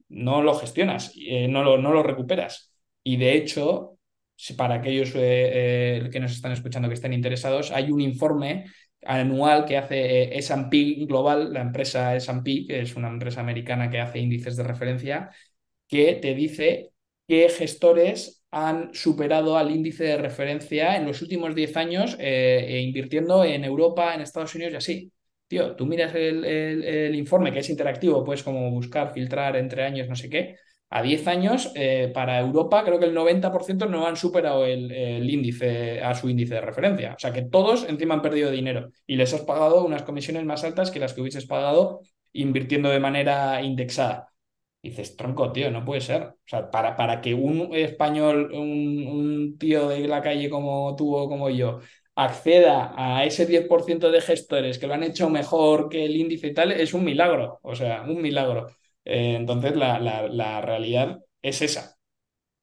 no 0.09 0.43
lo 0.43 0.55
gestionas, 0.55 1.13
eh, 1.17 1.49
no, 1.49 1.63
lo, 1.65 1.79
no 1.79 1.93
lo 1.93 2.03
recuperas. 2.03 2.73
Y 3.03 3.17
de 3.17 3.35
hecho, 3.35 3.99
para 4.57 4.77
aquellos 4.77 5.15
eh, 5.15 6.01
eh, 6.07 6.11
que 6.11 6.21
nos 6.21 6.33
están 6.33 6.53
escuchando 6.53 6.89
que 6.89 6.95
estén 6.95 7.13
interesados, 7.13 7.71
hay 7.73 7.91
un 7.91 8.01
informe 8.01 8.67
anual 9.05 9.65
que 9.65 9.77
hace 9.77 10.37
S&P 10.37 11.07
Global, 11.07 11.53
la 11.53 11.61
empresa 11.61 12.17
S&P, 12.17 12.67
que 12.67 12.81
es 12.83 12.97
una 12.97 13.09
empresa 13.09 13.41
americana 13.41 13.91
que 13.91 14.01
hace 14.01 14.19
índices 14.19 14.57
de 14.57 14.65
referencia, 14.65 15.31
que 15.89 16.15
te 16.15 16.35
dice 16.35 16.93
qué 17.29 17.49
gestores 17.49 18.45
han 18.51 18.95
superado 18.95 19.57
al 19.59 19.71
índice 19.71 20.05
de 20.05 20.19
referencia 20.19 20.97
en 20.97 21.07
los 21.07 21.23
últimos 21.23 21.55
10 21.55 21.77
años 21.77 22.17
invirtiendo 22.19 23.45
en 23.45 23.65
Europa, 23.65 24.15
en 24.15 24.23
Estados 24.23 24.55
Unidos 24.55 24.73
y 24.73 24.77
así. 24.77 25.13
Tío, 25.49 25.77
tú 25.77 25.87
miras 25.87 26.13
el, 26.15 27.15
informe 27.15 27.53
que 27.53 27.61
es 27.61 27.71
interactivo, 27.71 28.25
puedes 28.25 28.43
como 28.43 28.71
buscar, 28.71 29.13
filtrar 29.13 29.57
entre 29.57 29.85
años, 29.85 30.09
no 30.09 30.17
sé 30.17 30.29
qué. 30.29 30.57
A 30.89 31.03
10 31.03 31.27
años, 31.27 31.73
eh, 31.75 32.11
para 32.15 32.41
Europa, 32.41 32.85
creo 32.85 32.99
que 32.99 33.07
el 33.07 33.15
90% 33.15 33.87
no 33.87 34.07
han 34.07 34.17
superado 34.17 34.65
el, 34.65 35.29
índice 35.29 36.01
a 36.01 36.15
su 36.15 36.29
índice 36.29 36.55
de 36.55 36.61
referencia. 36.61 37.15
O 37.15 37.19
sea 37.19 37.33
que 37.33 37.43
todos 37.43 37.89
encima 37.89 38.15
han 38.15 38.23
perdido 38.23 38.51
dinero 38.51 38.91
y 39.07 39.17
les 39.17 39.35
has 39.35 39.43
pagado 39.43 39.85
unas 39.85 40.03
comisiones 40.03 40.45
más 40.45 40.65
altas 40.65 40.91
que 40.91 41.01
las 41.01 41.13
que 41.15 41.21
hubieses 41.21 41.47
pagado 41.47 42.01
invirtiendo 42.33 42.89
de 42.91 43.01
manera 43.01 43.63
indexada. 43.63 44.33
dices, 44.83 45.17
tronco, 45.17 45.53
tío, 45.53 45.71
no 45.71 45.85
puede 45.85 46.01
ser. 46.01 46.23
O 46.23 46.35
sea, 46.47 46.71
para, 46.71 46.97
para 46.97 47.21
que 47.21 47.35
un 47.35 47.71
español, 47.75 48.53
un 48.53 49.57
tío 49.59 49.89
de 49.89 50.07
la 50.09 50.23
calle 50.23 50.49
como 50.51 50.95
tú 50.97 51.15
o 51.17 51.29
como 51.29 51.51
yo, 51.51 51.81
acceda 52.17 52.95
a 52.97 53.25
ese 53.25 53.47
10% 53.47 54.11
de 54.11 54.21
gestores 54.21 54.79
que 54.79 54.87
lo 54.87 54.95
han 54.95 55.03
hecho 55.05 55.31
mejor 55.31 55.89
que 55.89 56.05
el 56.07 56.17
índice 56.17 56.49
y 56.49 56.55
tal, 56.55 56.73
es 56.73 56.95
un 56.95 57.05
milagro, 57.05 57.61
o 57.63 57.75
sea, 57.77 58.03
un 58.03 58.23
milagro. 58.23 58.69
Eh, 59.05 59.37
entonces, 59.37 59.77
la, 59.77 60.01
la, 60.01 60.61
realidad 60.63 61.21
es 61.43 61.63
esa, 61.63 61.97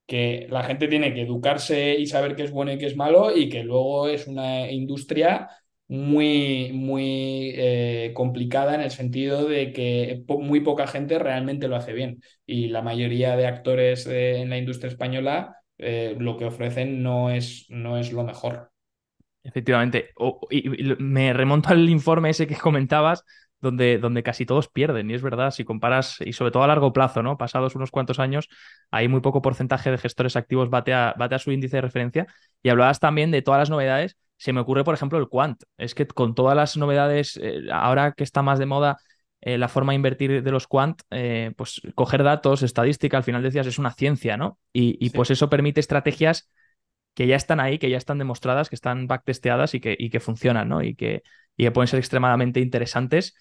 que 0.07 0.47
la 0.49 0.63
gente 0.63 0.87
tiene 0.87 1.13
que 1.13 1.23
educarse 1.23 1.95
y 1.97 2.07
saber 2.07 2.35
qué 2.35 2.43
es 2.43 2.51
bueno 2.51 2.73
y 2.73 2.77
qué 2.79 2.87
es 2.87 2.95
malo 2.97 3.35
y 3.35 3.49
que 3.49 3.63
luego 3.63 4.07
es 4.09 4.27
una 4.27 4.71
industria 4.71 5.49
muy, 5.87 6.71
muy 6.73 7.53
eh, 7.55 8.11
complicada 8.15 8.75
en 8.75 8.81
el 8.81 8.91
sentido 8.91 9.45
de 9.47 9.73
que 9.73 10.23
muy 10.27 10.61
poca 10.61 10.87
gente 10.87 11.19
realmente 11.19 11.67
lo 11.67 11.75
hace 11.75 11.93
bien 11.93 12.21
y 12.45 12.69
la 12.69 12.81
mayoría 12.81 13.35
de 13.37 13.47
actores 13.47 14.07
en 14.07 14.49
la 14.49 14.57
industria 14.57 14.89
española 14.89 15.57
eh, 15.77 16.15
lo 16.17 16.37
que 16.37 16.45
ofrecen 16.45 17.03
no 17.03 17.29
es, 17.29 17.65
no 17.69 17.97
es 17.97 18.11
lo 18.11 18.23
mejor. 18.23 18.72
Efectivamente. 19.43 20.11
y, 20.49 20.69
me 20.99 21.33
remonto 21.33 21.69
al 21.69 21.89
informe 21.89 22.29
ese 22.29 22.47
que 22.47 22.55
comentabas, 22.55 23.23
donde, 23.59 23.97
donde 23.97 24.23
casi 24.23 24.45
todos 24.45 24.67
pierden. 24.67 25.09
Y 25.09 25.13
es 25.13 25.21
verdad, 25.21 25.51
si 25.51 25.63
comparas, 25.63 26.17
y 26.21 26.33
sobre 26.33 26.51
todo 26.51 26.63
a 26.63 26.67
largo 26.67 26.93
plazo, 26.93 27.23
¿no? 27.23 27.37
Pasados 27.37 27.75
unos 27.75 27.91
cuantos 27.91 28.19
años, 28.19 28.49
hay 28.91 29.07
muy 29.07 29.21
poco 29.21 29.41
porcentaje 29.41 29.91
de 29.91 29.97
gestores 29.97 30.35
activos 30.35 30.69
bate 30.69 30.93
a, 30.93 31.15
bate 31.17 31.35
a 31.35 31.39
su 31.39 31.51
índice 31.51 31.77
de 31.77 31.81
referencia. 31.81 32.27
Y 32.61 32.69
hablabas 32.69 32.99
también 32.99 33.31
de 33.31 33.41
todas 33.41 33.59
las 33.59 33.69
novedades. 33.69 34.17
Se 34.37 34.51
me 34.51 34.59
ocurre, 34.59 34.83
por 34.83 34.95
ejemplo, 34.95 35.17
el 35.19 35.29
Quant. 35.29 35.63
Es 35.77 35.95
que 35.95 36.05
con 36.07 36.35
todas 36.35 36.55
las 36.55 36.75
novedades, 36.75 37.39
eh, 37.41 37.61
ahora 37.71 38.11
que 38.13 38.23
está 38.23 38.41
más 38.41 38.59
de 38.59 38.65
moda 38.65 38.97
eh, 39.45 39.57
la 39.57 39.67
forma 39.67 39.91
de 39.91 39.97
invertir 39.97 40.41
de 40.41 40.51
los 40.51 40.67
quant, 40.67 41.01
eh, 41.11 41.51
pues 41.57 41.81
coger 41.95 42.23
datos, 42.23 42.63
estadística, 42.63 43.17
al 43.17 43.23
final 43.23 43.43
decías, 43.43 43.67
es 43.67 43.77
una 43.77 43.91
ciencia, 43.91 44.37
¿no? 44.37 44.57
Y, 44.71 45.09
pues 45.09 45.31
eso 45.31 45.49
permite 45.49 45.81
estrategias 45.81 46.49
que 47.13 47.27
ya 47.27 47.35
están 47.35 47.59
ahí, 47.59 47.79
que 47.79 47.89
ya 47.89 47.97
están 47.97 48.17
demostradas, 48.17 48.69
que 48.69 48.75
están 48.75 49.07
backtesteadas 49.07 49.73
y 49.75 49.79
que, 49.79 49.95
y 49.97 50.09
que 50.09 50.19
funcionan, 50.19 50.69
¿no? 50.69 50.81
Y 50.81 50.95
que, 50.95 51.23
y 51.57 51.63
que 51.63 51.71
pueden 51.71 51.87
ser 51.87 51.99
extremadamente 51.99 52.59
interesantes. 52.59 53.35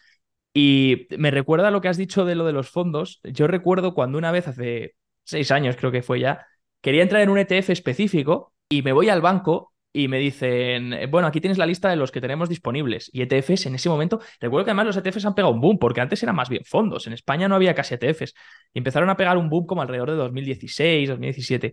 Y 0.55 1.07
me 1.19 1.31
recuerda 1.31 1.71
lo 1.71 1.81
que 1.81 1.89
has 1.89 1.97
dicho 1.97 2.25
de 2.25 2.35
lo 2.35 2.45
de 2.45 2.53
los 2.53 2.71
fondos. 2.71 3.21
Yo 3.25 3.47
recuerdo 3.47 3.95
cuando 3.95 4.19
una 4.19 4.33
vez, 4.33 4.49
hace 4.49 4.95
seis 5.25 5.51
años 5.51 5.77
creo 5.77 5.93
que 5.93 6.03
fue 6.03 6.21
ya, 6.21 6.47
quería 6.81 7.03
entrar 7.03 7.23
en 7.23 7.31
un 7.31 7.39
ETF 7.39 7.71
específico 7.71 8.53
y 8.69 8.83
me 8.83 8.93
voy 8.93 9.09
al 9.09 9.21
banco 9.23 9.73
y 9.95 10.09
me 10.09 10.19
dicen, 10.19 10.95
bueno, 11.11 11.29
aquí 11.29 11.41
tienes 11.41 11.59
la 11.59 11.67
lista 11.67 11.91
de 11.91 11.97
los 11.97 12.11
que 12.11 12.21
tenemos 12.21 12.49
disponibles. 12.49 13.11
Y 13.13 13.23
ETFs 13.23 13.67
en 13.67 13.75
ese 13.75 13.91
momento, 13.91 14.21
recuerdo 14.41 14.65
que 14.65 14.71
además 14.71 14.87
los 14.87 14.97
ETFs 14.97 15.27
han 15.27 15.35
pegado 15.35 15.53
un 15.53 15.61
boom, 15.61 15.79
porque 15.79 16.01
antes 16.01 16.23
eran 16.23 16.35
más 16.35 16.49
bien 16.49 16.65
fondos. 16.65 17.07
En 17.07 17.13
España 17.13 17.47
no 17.47 17.57
había 17.57 17.75
casi 17.75 17.95
ETFs. 17.95 18.35
Y 18.73 18.79
empezaron 18.79 19.11
a 19.11 19.17
pegar 19.17 19.37
un 19.37 19.51
boom 19.51 19.67
como 19.67 19.83
alrededor 19.83 20.11
de 20.11 20.17
2016, 20.17 21.11
2017. 21.11 21.73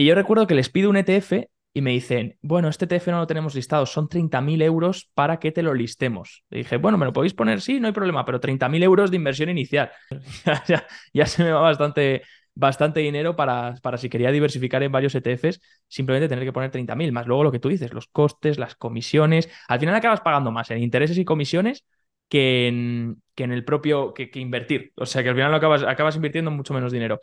Y 0.00 0.06
yo 0.06 0.14
recuerdo 0.14 0.46
que 0.46 0.54
les 0.54 0.70
pido 0.70 0.88
un 0.88 0.96
ETF 0.96 1.50
y 1.74 1.82
me 1.82 1.90
dicen, 1.90 2.38
bueno, 2.40 2.70
este 2.70 2.86
ETF 2.86 3.08
no 3.08 3.18
lo 3.18 3.26
tenemos 3.26 3.54
listado, 3.54 3.84
son 3.84 4.08
30.000 4.08 4.62
euros 4.62 5.10
para 5.12 5.38
que 5.38 5.52
te 5.52 5.62
lo 5.62 5.74
listemos. 5.74 6.42
Le 6.48 6.60
dije, 6.60 6.78
bueno, 6.78 6.96
¿me 6.96 7.04
lo 7.04 7.12
podéis 7.12 7.34
poner? 7.34 7.60
Sí, 7.60 7.80
no 7.80 7.86
hay 7.86 7.92
problema, 7.92 8.24
pero 8.24 8.40
30.000 8.40 8.82
euros 8.82 9.10
de 9.10 9.18
inversión 9.18 9.50
inicial. 9.50 9.90
ya, 11.12 11.26
se 11.26 11.44
me 11.44 11.52
va 11.52 11.60
bastante, 11.60 12.22
bastante 12.54 13.00
dinero 13.00 13.36
para, 13.36 13.74
para 13.82 13.98
si 13.98 14.08
quería 14.08 14.32
diversificar 14.32 14.82
en 14.82 14.90
varios 14.90 15.14
ETFs, 15.14 15.60
simplemente 15.86 16.30
tener 16.30 16.46
que 16.46 16.52
poner 16.54 16.70
30.000, 16.70 17.12
más 17.12 17.26
luego 17.26 17.44
lo 17.44 17.52
que 17.52 17.58
tú 17.58 17.68
dices, 17.68 17.92
los 17.92 18.06
costes, 18.06 18.58
las 18.58 18.76
comisiones. 18.76 19.50
Al 19.68 19.80
final 19.80 19.94
acabas 19.94 20.22
pagando 20.22 20.50
más 20.50 20.70
en 20.70 20.78
intereses 20.78 21.18
y 21.18 21.26
comisiones 21.26 21.84
que 22.30 22.68
en, 22.68 23.22
que 23.34 23.44
en 23.44 23.52
el 23.52 23.66
propio, 23.66 24.14
que, 24.14 24.30
que 24.30 24.40
invertir. 24.40 24.94
O 24.96 25.04
sea 25.04 25.22
que 25.22 25.28
al 25.28 25.34
final 25.34 25.50
lo 25.50 25.58
acabas, 25.58 25.82
acabas 25.82 26.16
invirtiendo 26.16 26.50
mucho 26.50 26.72
menos 26.72 26.90
dinero. 26.90 27.20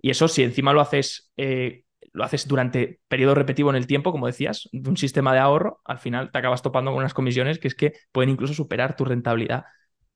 Y 0.00 0.10
eso 0.10 0.28
si 0.28 0.44
encima 0.44 0.72
lo 0.72 0.80
haces 0.80 1.32
eh, 1.36 1.82
lo 2.12 2.24
haces 2.24 2.46
durante 2.46 3.00
periodo 3.08 3.34
repetitivo 3.34 3.70
en 3.70 3.76
el 3.76 3.86
tiempo, 3.86 4.12
como 4.12 4.26
decías, 4.26 4.68
de 4.72 4.88
un 4.88 4.96
sistema 4.96 5.32
de 5.32 5.40
ahorro, 5.40 5.80
al 5.84 5.98
final 5.98 6.30
te 6.30 6.38
acabas 6.38 6.62
topando 6.62 6.90
con 6.90 6.98
unas 6.98 7.14
comisiones 7.14 7.58
que 7.58 7.68
es 7.68 7.74
que 7.74 7.94
pueden 8.12 8.30
incluso 8.30 8.54
superar 8.54 8.96
tu 8.96 9.04
rentabilidad 9.04 9.64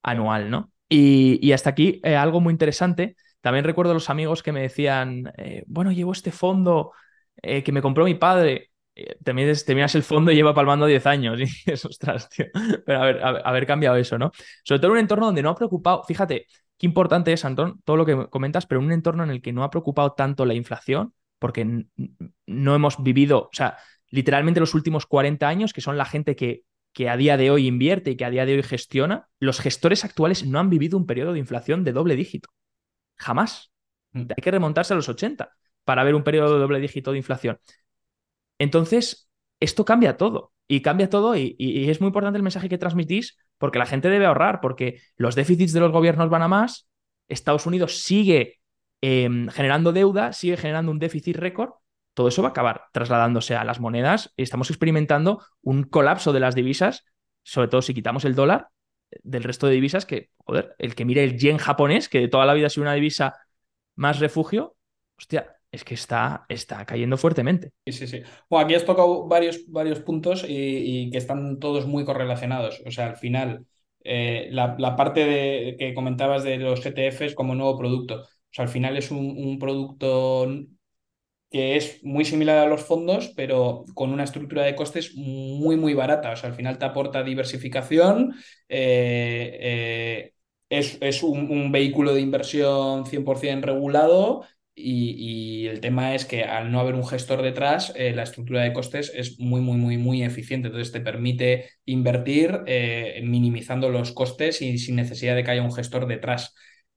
anual, 0.02 0.50
¿no? 0.50 0.72
Y, 0.88 1.52
hasta 1.52 1.70
aquí 1.70 2.00
eh, 2.04 2.16
algo 2.16 2.40
muy 2.40 2.52
interesante. 2.52 3.16
También 3.40 3.64
recuerdo 3.64 3.94
los 3.94 4.10
amigos 4.10 4.42
que 4.42 4.52
me 4.52 4.62
decían, 4.62 5.32
eh, 5.36 5.64
bueno, 5.66 5.92
llevo 5.92 6.12
este 6.12 6.30
fondo 6.32 6.92
eh, 7.42 7.62
que 7.62 7.72
me 7.72 7.82
compró 7.82 8.04
mi 8.04 8.14
padre. 8.14 8.70
Te 9.22 9.34
miras, 9.34 9.94
el 9.94 10.02
fondo 10.02 10.32
y 10.32 10.36
lleva 10.36 10.54
palmando 10.54 10.86
10 10.86 11.06
años. 11.06 11.38
Y 11.66 11.70
es, 11.70 11.84
ostras, 11.84 12.28
tío. 12.28 12.46
Pero 12.84 13.02
haber, 13.02 13.20
haber 13.22 13.66
cambiado 13.66 13.96
eso, 13.96 14.18
¿no? 14.18 14.32
Sobre 14.64 14.78
todo 14.80 14.88
en 14.88 14.92
un 14.92 14.98
entorno 15.00 15.26
donde 15.26 15.42
no 15.42 15.50
ha 15.50 15.54
preocupado, 15.54 16.02
fíjate, 16.04 16.46
qué 16.78 16.86
importante 16.86 17.32
es, 17.32 17.44
Antón, 17.44 17.80
todo 17.84 17.96
lo 17.96 18.06
que 18.06 18.28
comentas, 18.28 18.66
pero 18.66 18.80
en 18.80 18.86
un 18.86 18.92
entorno 18.92 19.24
en 19.24 19.30
el 19.30 19.42
que 19.42 19.52
no 19.52 19.64
ha 19.64 19.70
preocupado 19.70 20.12
tanto 20.12 20.46
la 20.46 20.54
inflación, 20.54 21.12
porque 21.46 21.86
no 22.44 22.74
hemos 22.74 23.00
vivido, 23.00 23.42
o 23.42 23.50
sea, 23.52 23.76
literalmente 24.10 24.58
los 24.58 24.74
últimos 24.74 25.06
40 25.06 25.46
años, 25.46 25.72
que 25.72 25.80
son 25.80 25.96
la 25.96 26.04
gente 26.04 26.34
que, 26.34 26.64
que 26.92 27.08
a 27.08 27.16
día 27.16 27.36
de 27.36 27.52
hoy 27.52 27.68
invierte 27.68 28.10
y 28.10 28.16
que 28.16 28.24
a 28.24 28.30
día 28.30 28.44
de 28.44 28.56
hoy 28.56 28.64
gestiona, 28.64 29.28
los 29.38 29.60
gestores 29.60 30.04
actuales 30.04 30.44
no 30.44 30.58
han 30.58 30.70
vivido 30.70 30.98
un 30.98 31.06
periodo 31.06 31.34
de 31.34 31.38
inflación 31.38 31.84
de 31.84 31.92
doble 31.92 32.16
dígito. 32.16 32.48
Jamás. 33.14 33.70
Mm. 34.10 34.22
Hay 34.22 34.42
que 34.42 34.50
remontarse 34.50 34.92
a 34.92 34.96
los 34.96 35.08
80 35.08 35.52
para 35.84 36.02
ver 36.02 36.16
un 36.16 36.24
periodo 36.24 36.54
de 36.54 36.58
doble 36.58 36.80
dígito 36.80 37.12
de 37.12 37.18
inflación. 37.18 37.60
Entonces, 38.58 39.30
esto 39.60 39.84
cambia 39.84 40.16
todo. 40.16 40.52
Y 40.66 40.82
cambia 40.82 41.08
todo 41.08 41.36
y, 41.36 41.54
y, 41.60 41.88
es 41.90 42.00
muy 42.00 42.08
importante 42.08 42.38
el 42.38 42.42
mensaje 42.42 42.68
que 42.68 42.76
transmitís 42.76 43.38
porque 43.56 43.78
la 43.78 43.86
gente 43.86 44.08
debe 44.08 44.26
ahorrar, 44.26 44.60
porque 44.60 45.00
los 45.16 45.36
déficits 45.36 45.72
de 45.72 45.78
los 45.78 45.92
gobiernos 45.92 46.28
van 46.28 46.42
a 46.42 46.48
más, 46.48 46.88
Estados 47.28 47.66
Unidos 47.66 48.02
sigue 48.02 48.55
Em, 49.00 49.48
generando 49.48 49.92
deuda, 49.92 50.32
sigue 50.32 50.56
generando 50.56 50.90
un 50.90 50.98
déficit 50.98 51.36
récord, 51.36 51.74
todo 52.14 52.28
eso 52.28 52.42
va 52.42 52.48
a 52.48 52.50
acabar 52.52 52.84
trasladándose 52.92 53.54
a 53.54 53.64
las 53.64 53.78
monedas. 53.78 54.32
Estamos 54.36 54.70
experimentando 54.70 55.44
un 55.62 55.82
colapso 55.84 56.32
de 56.32 56.40
las 56.40 56.54
divisas, 56.54 57.04
sobre 57.42 57.68
todo 57.68 57.82
si 57.82 57.92
quitamos 57.92 58.24
el 58.24 58.34
dólar 58.34 58.68
del 59.22 59.44
resto 59.44 59.66
de 59.66 59.74
divisas, 59.74 60.06
que, 60.06 60.30
joder, 60.38 60.74
el 60.78 60.94
que 60.94 61.04
mire 61.04 61.22
el 61.24 61.38
yen 61.38 61.58
japonés, 61.58 62.08
que 62.08 62.20
de 62.20 62.28
toda 62.28 62.46
la 62.46 62.54
vida 62.54 62.68
ha 62.68 62.70
sido 62.70 62.84
una 62.84 62.94
divisa 62.94 63.34
más 63.96 64.18
refugio, 64.18 64.76
hostia, 65.18 65.56
es 65.70 65.84
que 65.84 65.94
está, 65.94 66.46
está 66.48 66.84
cayendo 66.86 67.18
fuertemente. 67.18 67.72
Sí, 67.84 67.92
sí, 67.92 68.06
sí. 68.06 68.22
Bueno, 68.48 68.64
aquí 68.64 68.74
has 68.74 68.86
tocado 68.86 69.28
varios, 69.28 69.60
varios 69.68 70.00
puntos 70.00 70.44
y, 70.48 71.10
que 71.10 71.18
están 71.18 71.58
todos 71.58 71.86
muy 71.86 72.04
correlacionados. 72.04 72.82
O 72.86 72.90
sea, 72.90 73.08
al 73.08 73.16
final, 73.16 73.66
eh, 74.02 74.48
la, 74.52 74.74
la, 74.78 74.96
parte 74.96 75.26
de, 75.26 75.76
que 75.78 75.92
comentabas 75.92 76.44
de 76.44 76.56
los 76.56 76.84
ETFs 76.84 77.34
como 77.34 77.54
nuevo 77.54 77.76
producto 77.76 78.26
al 78.62 78.68
final 78.68 78.96
es 78.96 79.10
un, 79.10 79.58
producto 79.58 80.48
que 81.50 81.76
es 81.76 82.02
muy 82.02 82.24
similar 82.24 82.58
a 82.58 82.66
los 82.66 82.82
fondos, 82.84 83.32
pero 83.36 83.84
con 83.94 84.12
una 84.12 84.24
estructura 84.24 84.64
de 84.64 84.74
costes 84.74 85.14
muy, 85.14 85.76
muy 85.76 85.94
barata. 85.94 86.32
Al 86.32 86.54
final 86.54 86.78
te 86.78 86.84
aporta 86.84 87.22
diversificación, 87.22 88.34
eh, 88.68 89.58
eh, 89.60 90.32
es, 90.68 91.22
un, 91.22 91.70
vehículo 91.72 92.14
de 92.14 92.20
inversión 92.20 93.06
100% 93.06 93.62
regulado 93.62 94.44
y, 94.74 95.66
el 95.66 95.80
tema 95.80 96.14
es 96.14 96.24
que 96.24 96.44
al 96.44 96.70
no 96.70 96.80
haber 96.80 96.94
un 96.94 97.06
gestor 97.06 97.42
detrás, 97.42 97.92
eh, 97.96 98.12
la 98.14 98.22
estructura 98.24 98.62
de 98.62 98.72
costes 98.72 99.12
es 99.14 99.38
muy, 99.40 99.60
muy, 99.60 99.76
muy, 99.78 99.98
muy 99.98 100.22
eficiente. 100.22 100.68
Entonces 100.68 100.92
te 100.92 101.00
permite 101.00 101.70
invertir 101.84 102.60
minimizando 103.22 103.90
los 103.90 104.12
costes 104.12 104.62
y 104.62 104.78
sin 104.78 104.96
necesidad 104.96 105.34
de 105.36 105.44
que 105.44 105.50
haya 105.52 105.62
un 105.62 105.72
gestor 105.72 106.06
detrás. 106.06 106.54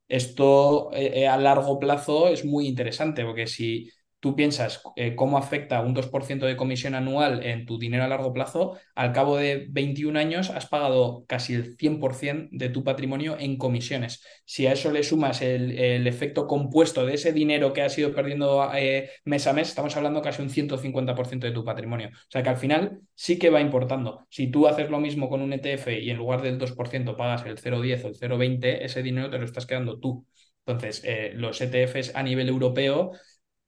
Esto 0.10 0.92
eh, 0.94 1.22
eh, 1.24 1.28
a 1.30 1.38
largo 1.38 1.80
plazo 1.80 2.28
es 2.30 2.46
muy 2.46 2.68
interesante 2.68 3.24
porque 3.26 3.48
si 3.48 3.92
tú 4.20 4.36
piensas 4.36 4.82
eh, 4.96 5.16
cómo 5.16 5.38
afecta 5.38 5.82
un 5.82 5.94
2% 5.94 6.46
de 6.46 6.58
comisión 6.58 6.96
anual 6.96 7.44
en 7.44 7.66
tu 7.66 7.80
dinero 7.80 8.04
a 8.04 8.08
largo 8.08 8.34
plazo, 8.34 8.78
al 8.96 9.14
cabo 9.14 9.38
de 9.38 9.68
21 9.70 10.20
años 10.20 10.50
has 10.50 10.68
pagado 10.68 11.26
casi 11.28 11.54
el 11.54 11.78
100% 11.78 12.50
de 12.52 12.70
tu 12.70 12.84
patrimonio 12.84 13.38
en 13.40 13.58
comisiones. 13.58 14.24
Si 14.46 14.68
a 14.68 14.74
eso 14.74 14.92
le 14.92 15.04
sumas 15.04 15.42
el, 15.42 16.08
efecto 16.08 16.48
compuesto 16.48 17.06
de 17.06 17.14
ese 17.14 17.32
dinero 17.34 17.72
que 17.72 17.82
has 17.82 17.98
ido 17.98 18.14
perdiendo 18.14 18.70
eh, 18.76 19.10
mes 19.26 19.48
a 19.48 19.54
mes, 19.54 19.70
estamos 19.70 19.96
hablando 19.96 20.22
casi 20.22 20.42
un 20.42 20.50
150% 20.50 21.40
de 21.48 21.52
tu 21.52 21.64
patrimonio. 21.64 22.10
O 22.10 22.32
sea 22.32 22.44
que 22.44 22.50
al 22.50 22.58
final 22.58 23.00
sí 23.14 23.38
que 23.38 23.50
va 23.50 23.62
importando. 23.62 24.26
Si 24.30 24.48
tú 24.48 24.68
haces 24.68 24.90
lo 24.90 25.00
mismo 25.00 25.30
con 25.30 25.42
un 25.42 25.54
ETF 25.54 25.88
y 26.02 26.10
en 26.10 26.18
lugar 26.18 26.42
del 26.42 26.58
2% 26.58 27.16
pagas 27.16 27.46
el 27.46 27.58
0,10 27.58 28.06
o 28.06 28.08
el 28.08 28.16
0,20, 28.16 28.80
ese 28.82 29.04
dinero 29.04 29.30
te 29.30 29.38
lo 29.38 29.46
estás 29.46 29.66
quedando 29.66 30.00
tú. 30.00 30.26
Entonces, 30.66 31.02
eh, 31.04 31.32
los 31.36 31.60
ETFs 31.62 32.16
a 32.16 32.24
nivel 32.24 32.50
europeo 32.50 33.12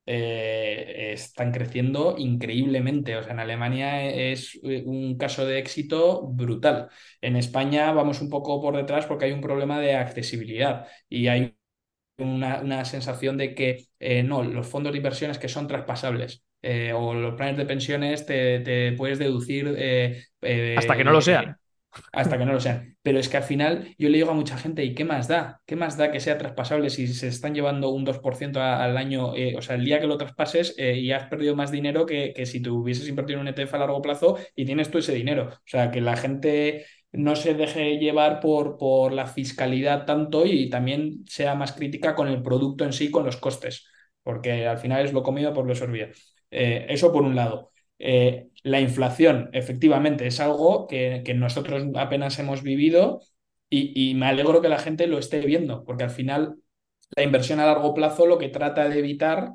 eh, 0.05 1.11
están 1.13 1.51
creciendo 1.51 2.15
increíblemente. 2.17 3.15
O 3.15 3.23
sea, 3.23 3.33
en 3.33 3.39
Alemania 3.39 4.05
es 4.05 4.59
eh, 4.63 4.83
un 4.85 5.17
caso 5.17 5.45
de 5.45 5.59
éxito 5.59 6.27
brutal. 6.27 6.89
En 7.21 7.35
España 7.35 7.91
vamos 7.91 8.21
un 8.21 8.29
poco 8.29 8.61
por 8.61 8.75
detrás 8.75 9.05
porque 9.05 9.25
hay 9.25 9.31
un 9.31 9.41
problema 9.41 9.79
de 9.79 9.95
accesibilidad 9.95 10.87
y 11.07 11.27
hay 11.27 11.55
una, 12.17 12.85
sensación 12.85 13.37
de 13.37 13.55
que 13.55 13.85
eh, 13.99 14.23
no, 14.23 14.43
los 14.43 14.67
fondos 14.67 14.91
de 14.91 14.97
inversiones 14.97 15.39
que 15.39 15.49
son 15.49 15.67
traspasables. 15.67 16.43
o 16.95 17.13
los 17.13 17.35
planes 17.35 17.57
de 17.57 17.65
pensiones 17.65 18.25
te, 18.25 18.93
puedes 18.97 19.19
deducir. 19.19 19.67
Hasta 20.77 20.97
que 20.97 21.03
no 21.03 21.11
lo 21.11 21.21
sean. 21.21 21.60
Hasta 22.11 22.37
que 22.37 22.45
no 22.45 22.53
lo 22.53 22.59
sean. 22.59 22.97
Pero 23.01 23.19
es 23.19 23.29
que 23.29 23.37
al 23.37 23.43
final 23.43 23.95
yo 23.97 24.09
le 24.09 24.17
digo 24.17 24.31
a 24.31 24.33
mucha 24.33 24.57
gente, 24.57 24.83
¿y 24.83 24.93
qué 24.95 25.05
más 25.05 25.27
da? 25.27 25.61
¿Qué 25.65 25.75
más 25.75 25.97
da 25.97 26.11
que 26.11 26.19
sea 26.19 26.37
traspasable 26.37 26.89
si 26.89 27.07
se 27.07 27.27
están 27.27 27.53
llevando 27.55 27.89
un 27.89 28.05
2% 28.05 28.61
al 28.61 28.97
año? 28.97 29.35
Eh, 29.35 29.55
o 29.57 29.61
sea, 29.61 29.75
el 29.75 29.85
día 29.85 29.99
que 29.99 30.07
lo 30.07 30.17
traspases 30.17 30.75
eh, 30.77 30.97
y 30.97 31.11
has 31.11 31.27
perdido 31.27 31.55
más 31.55 31.71
dinero 31.71 32.05
que, 32.05 32.33
que 32.33 32.45
si 32.45 32.61
tú 32.61 32.79
hubieses 32.81 33.07
invertido 33.07 33.39
en 33.39 33.47
un 33.47 33.47
ETF 33.53 33.73
a 33.75 33.79
largo 33.79 34.01
plazo 34.01 34.37
y 34.55 34.65
tienes 34.65 34.89
tú 34.91 34.99
ese 34.99 35.13
dinero. 35.13 35.49
O 35.51 35.59
sea, 35.65 35.91
que 35.91 36.01
la 36.01 36.15
gente 36.17 36.85
no 37.11 37.35
se 37.35 37.53
deje 37.53 37.97
llevar 37.97 38.39
por, 38.39 38.77
por 38.77 39.11
la 39.11 39.27
fiscalidad 39.27 40.05
tanto 40.05 40.45
y 40.45 40.69
también 40.69 41.25
sea 41.27 41.55
más 41.55 41.73
crítica 41.73 42.15
con 42.15 42.27
el 42.27 42.41
producto 42.41 42.85
en 42.85 42.93
sí, 42.93 43.11
con 43.11 43.25
los 43.25 43.37
costes, 43.37 43.87
porque 44.23 44.67
al 44.67 44.77
final 44.77 45.05
es 45.05 45.13
lo 45.13 45.23
comido 45.23 45.53
por 45.53 45.65
lo 45.67 45.75
sorbido. 45.75 46.07
Eh, 46.49 46.85
eso 46.89 47.11
por 47.11 47.23
un 47.23 47.35
lado. 47.35 47.71
Eh, 48.03 48.49
la 48.63 48.81
inflación, 48.81 49.49
efectivamente, 49.53 50.25
es 50.27 50.39
algo 50.39 50.87
que, 50.87 51.23
nosotros 51.35 51.85
apenas 51.95 52.39
hemos 52.39 52.63
vivido 52.63 53.21
y, 53.69 54.15
me 54.15 54.25
alegro 54.27 54.61
que 54.61 54.69
la 54.69 54.79
gente 54.79 55.07
lo 55.07 55.19
esté 55.19 55.41
viendo, 55.41 55.83
porque 55.85 56.03
al 56.03 56.09
final 56.09 56.57
la 57.15 57.23
inversión 57.23 57.59
a 57.59 57.65
largo 57.65 57.93
plazo 57.93 58.25
lo 58.25 58.37
que 58.37 58.49
trata 58.49 58.89
de 58.89 58.99
evitar 58.99 59.53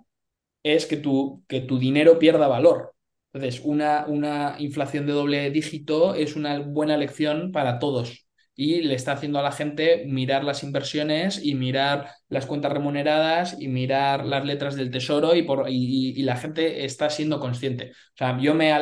es 0.63 0.87
que 0.87 0.97
tu, 0.97 1.45
que 1.49 1.61
tu 1.61 1.79
dinero 1.79 2.19
pierda 2.19 2.49
valor. 2.49 2.95
Entonces, 3.33 3.61
una, 3.65 4.07
una 4.07 4.57
inflación 4.59 5.07
de 5.07 5.13
doble 5.13 5.51
dígito 5.51 6.15
es 6.15 6.37
una 6.37 6.59
buena 6.61 6.97
lección 6.97 7.53
para 7.53 7.79
todos 7.79 8.26
y 8.57 8.81
le 8.83 8.95
está 8.95 9.13
haciendo 9.13 9.39
a 9.39 9.43
la 9.43 9.53
gente 9.53 10.05
mirar 10.07 10.43
las 10.43 10.63
inversiones 10.63 11.45
y 11.45 11.55
mirar 11.55 12.11
las 12.29 12.47
cuentas 12.47 12.73
remuneradas 12.73 13.61
y 13.61 13.69
mirar 13.69 14.25
las 14.25 14.45
letras 14.45 14.75
del 14.77 14.91
tesoro 14.91 15.35
y, 15.35 15.43
por, 15.43 15.67
y, 15.69 16.23
la 16.23 16.37
gente 16.37 16.85
está 16.85 17.11
siendo 17.11 17.39
consciente. 17.39 17.93
O 17.93 18.17
sea, 18.17 18.39
yo 18.41 18.55
me 18.55 18.73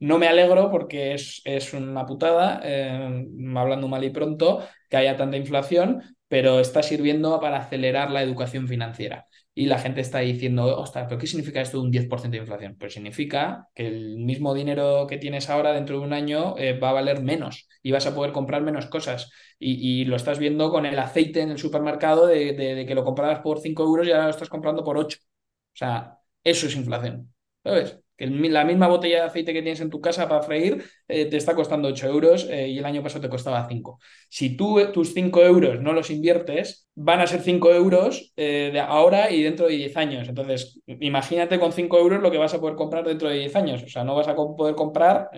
no 0.00 0.18
me 0.18 0.28
alegro 0.28 0.70
porque 0.70 1.14
es, 1.14 1.42
es 1.44 1.74
una 1.74 2.06
putada, 2.06 2.60
eh, 2.62 3.26
hablando 3.56 3.88
mal 3.88 4.04
y 4.04 4.10
pronto, 4.10 4.64
que 4.88 4.96
haya 4.96 5.16
tanta 5.16 5.36
inflación, 5.36 6.02
pero 6.28 6.60
está 6.60 6.82
sirviendo 6.82 7.40
para 7.40 7.58
acelerar 7.58 8.10
la 8.10 8.22
educación 8.22 8.68
financiera 8.68 9.27
y 9.58 9.66
la 9.66 9.80
gente 9.80 10.00
está 10.00 10.20
diciendo, 10.20 10.78
ostras, 10.78 11.06
¿pero 11.08 11.18
qué 11.18 11.26
significa 11.26 11.60
esto 11.60 11.78
de 11.78 11.84
un 11.84 11.90
10% 11.90 12.30
de 12.30 12.36
inflación? 12.38 12.76
Pues 12.78 12.92
significa 12.94 13.68
que 13.74 13.88
el 13.88 14.18
mismo 14.18 14.54
dinero 14.54 15.08
que 15.08 15.18
tienes 15.18 15.50
ahora 15.50 15.72
dentro 15.72 15.98
de 15.98 16.06
un 16.06 16.12
año 16.12 16.54
eh, 16.58 16.78
va 16.78 16.90
a 16.90 16.92
valer 16.92 17.22
menos 17.22 17.66
y 17.82 17.90
vas 17.90 18.06
a 18.06 18.14
poder 18.14 18.30
comprar 18.30 18.62
menos 18.62 18.86
cosas. 18.86 19.32
Y, 19.58 20.04
lo 20.04 20.14
estás 20.14 20.38
viendo 20.38 20.70
con 20.70 20.86
el 20.86 20.96
aceite 21.00 21.40
en 21.40 21.50
el 21.50 21.58
supermercado 21.58 22.28
de, 22.28 22.52
de, 22.52 22.86
que 22.86 22.94
lo 22.94 23.04
comprabas 23.04 23.40
por 23.40 23.58
5 23.58 23.82
euros 23.82 24.06
y 24.06 24.12
ahora 24.12 24.26
lo 24.26 24.30
estás 24.30 24.48
comprando 24.48 24.84
por 24.84 24.96
8. 24.96 25.18
O 25.20 25.76
sea, 25.76 26.18
eso 26.44 26.68
es 26.68 26.76
inflación. 26.76 27.34
¿Sabes? 27.64 27.98
Que 28.18 28.26
la 28.26 28.64
misma 28.64 28.88
botella 28.88 29.20
de 29.20 29.26
aceite 29.28 29.52
que 29.52 29.62
tienes 29.62 29.80
en 29.80 29.90
tu 29.90 30.00
casa 30.00 30.28
para 30.28 30.42
freír 30.42 30.84
eh, 31.06 31.26
te 31.26 31.36
está 31.36 31.54
costando 31.54 31.86
8 31.88 32.08
euros 32.08 32.48
eh, 32.50 32.68
y 32.68 32.78
el 32.78 32.84
año 32.84 33.00
pasado 33.00 33.22
te 33.22 33.28
costaba 33.28 33.66
5. 33.68 34.00
Si 34.28 34.56
tú 34.56 34.80
eh, 34.80 34.88
tus 34.88 35.14
5 35.14 35.40
euros 35.42 35.80
no 35.80 35.92
los 35.92 36.10
inviertes, 36.10 36.88
van 36.96 37.20
a 37.20 37.28
ser 37.28 37.42
5 37.42 37.72
euros 37.72 38.32
de 38.34 38.80
ahora 38.80 39.30
y 39.30 39.44
dentro 39.44 39.68
de 39.68 39.76
10 39.76 39.96
años. 39.96 40.28
Entonces, 40.28 40.80
imagínate 40.86 41.60
con 41.60 41.72
5 41.72 41.96
euros 41.96 42.20
lo 42.20 42.30
que 42.32 42.38
vas 42.38 42.52
a 42.54 42.60
poder 42.60 42.74
comprar 42.74 43.06
dentro 43.06 43.28
de 43.28 43.38
10 43.38 43.54
años. 43.54 43.84
O 43.84 43.88
sea, 43.88 44.02
no 44.02 44.16
vas 44.16 44.26
a 44.26 44.34
poder 44.34 44.74
comprar 44.74 45.30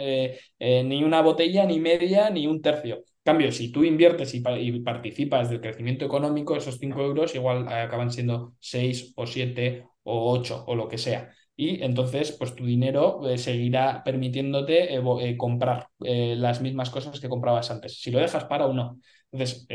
ni 0.59 1.05
una 1.05 1.21
botella, 1.21 1.67
ni 1.67 1.79
media, 1.79 2.31
ni 2.31 2.47
un 2.47 2.63
tercio. 2.63 3.05
Cambio, 3.23 3.53
si 3.53 3.71
tú 3.71 3.85
inviertes 3.85 4.35
y, 4.35 4.43
y 4.59 4.81
participas 4.81 5.51
del 5.51 5.61
crecimiento 5.61 6.07
económico, 6.07 6.57
esos 6.57 6.79
5 6.79 7.03
euros 7.03 7.35
igual 7.35 7.69
acaban 7.69 8.11
siendo 8.11 8.55
6 8.59 9.13
o 9.17 9.27
7 9.27 9.85
o 10.05 10.33
8 10.33 10.65
o 10.67 10.75
lo 10.75 10.89
que 10.89 10.97
sea 10.97 11.31
y 11.61 11.83
entonces 11.85 12.33
pues 12.33 12.55
tu 12.55 12.65
dinero 12.65 13.29
eh, 13.29 13.37
seguirá 13.37 14.03
permitiéndote 14.03 14.95
eh, 14.95 15.03
eh, 15.21 15.37
comprar 15.37 15.89
las 15.99 16.63
mismas 16.63 16.89
cosas 16.91 17.21
que 17.21 17.29
comprabas 17.29 17.71
antes, 17.71 18.01
si 18.01 18.11
lo 18.11 18.19
dejas 18.19 18.45
para 18.45 18.67
o 18.67 18.73
no. 18.73 18.99
Entonces, 19.31 19.67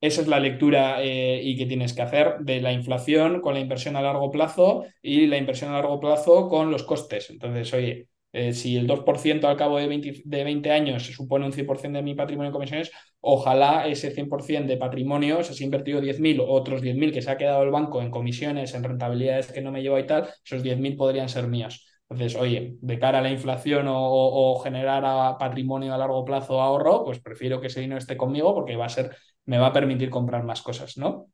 esa 0.00 0.20
es 0.22 0.28
la 0.28 0.40
lectura 0.40 1.02
y 1.04 1.56
que 1.56 1.66
tienes 1.66 1.92
que 1.94 2.02
hacer 2.02 2.38
de 2.40 2.60
la 2.60 2.72
inflación 2.72 3.40
con 3.40 3.54
la 3.54 3.60
inversión 3.60 3.96
a 3.96 4.02
largo 4.02 4.30
plazo 4.30 4.84
y 5.02 5.26
la 5.26 5.38
inversión 5.38 5.70
a 5.70 5.74
largo 5.74 6.00
plazo 6.00 6.48
con 6.48 6.70
los 6.70 6.82
costes. 6.82 7.30
Entonces, 7.30 7.72
oye, 7.74 8.08
eh, 8.32 8.52
si 8.52 8.76
el 8.76 8.86
2% 8.86 9.48
al 9.48 9.56
cabo 9.56 9.78
de 9.78 9.86
20, 9.86 10.22
de 10.24 10.44
20 10.44 10.70
años 10.70 11.06
supone 11.06 11.46
un 11.46 11.52
100% 11.52 11.98
de 11.98 12.02
mi 12.02 12.14
patrimonio 12.14 12.48
en 12.48 12.52
comisiones, 12.52 12.90
ojalá 13.20 13.86
ese 13.86 14.10
100% 14.10 14.66
de 14.66 14.76
patrimonio, 14.76 15.38
o 15.38 15.42
sea, 15.42 15.54
si 15.54 15.62
he 15.62 15.66
invertido 15.66 16.00
10.000, 16.00 16.44
otros 16.46 16.82
10.000 16.82 17.12
que 17.12 17.22
se 17.22 17.30
ha 17.30 17.36
quedado 17.36 17.62
el 17.62 17.70
banco 17.70 18.02
en 18.02 18.10
comisiones, 18.10 18.74
en 18.74 18.84
rentabilidades 18.84 19.50
que 19.52 19.62
no 19.62 19.72
me 19.72 19.82
llevo 19.82 19.98
y 19.98 20.06
tal, 20.06 20.28
esos 20.44 20.62
10.000 20.62 20.96
podrían 20.96 21.28
ser 21.28 21.48
míos. 21.48 21.86
Entonces, 22.10 22.40
oye, 22.40 22.76
de 22.80 22.98
cara 22.98 23.18
a 23.18 23.22
la 23.22 23.30
inflación 23.30 23.86
o, 23.88 24.58
generar 24.64 25.36
patrimonio 25.38 25.92
a 25.94 25.98
largo 25.98 26.24
plazo 26.24 26.60
ahorro, 26.60 27.04
pues 27.04 27.20
prefiero 27.20 27.60
que 27.60 27.66
ese 27.66 27.80
dinero 27.80 27.98
esté 27.98 28.16
conmigo 28.16 28.54
porque 28.54 28.76
va 28.76 28.86
a 28.86 28.88
ser, 28.88 29.14
me 29.44 29.58
va 29.58 29.68
a 29.68 29.72
permitir 29.72 30.08
comprar 30.10 30.42
más 30.44 30.62
cosas, 30.62 30.96
¿no? 30.96 31.26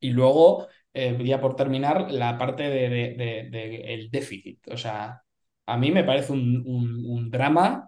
Y 0.00 0.10
luego, 0.10 0.66
eh, 0.92 1.16
ya 1.24 1.40
por 1.40 1.56
terminar, 1.56 2.10
la 2.10 2.36
parte 2.38 2.64
del 2.64 3.16
de, 3.50 4.08
déficit. 4.10 4.68
O 4.72 4.76
sea, 4.76 5.22
a 5.68 5.76
mí 5.76 5.90
me 5.92 6.02
parece 6.02 6.32
un, 6.32 7.30
drama 7.30 7.86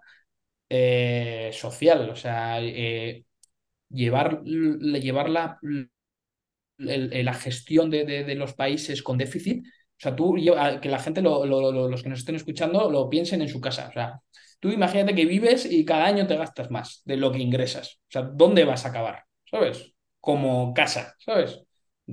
eh, 0.68 1.50
social, 1.52 2.10
o 2.10 2.16
sea, 2.16 2.60
eh, 2.60 3.24
llevar, 3.88 4.42
la, 4.44 5.58
la, 6.76 7.34
gestión 7.34 7.90
de, 7.90 8.34
los 8.34 8.52
países 8.52 9.02
con 9.02 9.16
déficit, 9.16 9.64
o 9.66 9.70
sea, 9.96 10.14
tú, 10.14 10.34
que 10.34 10.88
la 10.90 10.98
gente, 10.98 11.22
los 11.22 12.02
que 12.02 12.08
nos 12.10 12.18
estén 12.18 12.36
escuchando, 12.36 12.90
lo 12.90 13.08
piensen 13.08 13.40
en 13.40 13.48
su 13.48 13.60
casa, 13.62 13.88
o 13.88 13.92
sea, 13.92 14.20
tú 14.60 14.70
imagínate 14.70 15.14
que 15.14 15.24
vives 15.24 15.64
y 15.64 15.84
cada 15.86 16.04
año 16.04 16.26
te 16.26 16.36
gastas 16.36 16.70
más 16.70 17.00
de 17.06 17.16
lo 17.16 17.32
que 17.32 17.38
ingresas, 17.38 17.98
o 18.08 18.10
sea, 18.10 18.22
¿dónde 18.22 18.64
vas 18.64 18.84
a 18.84 18.90
acabar? 18.90 19.24
¿Sabes? 19.50 19.94
Como 20.20 20.74
casa, 20.74 21.14
¿sabes? 21.18 21.62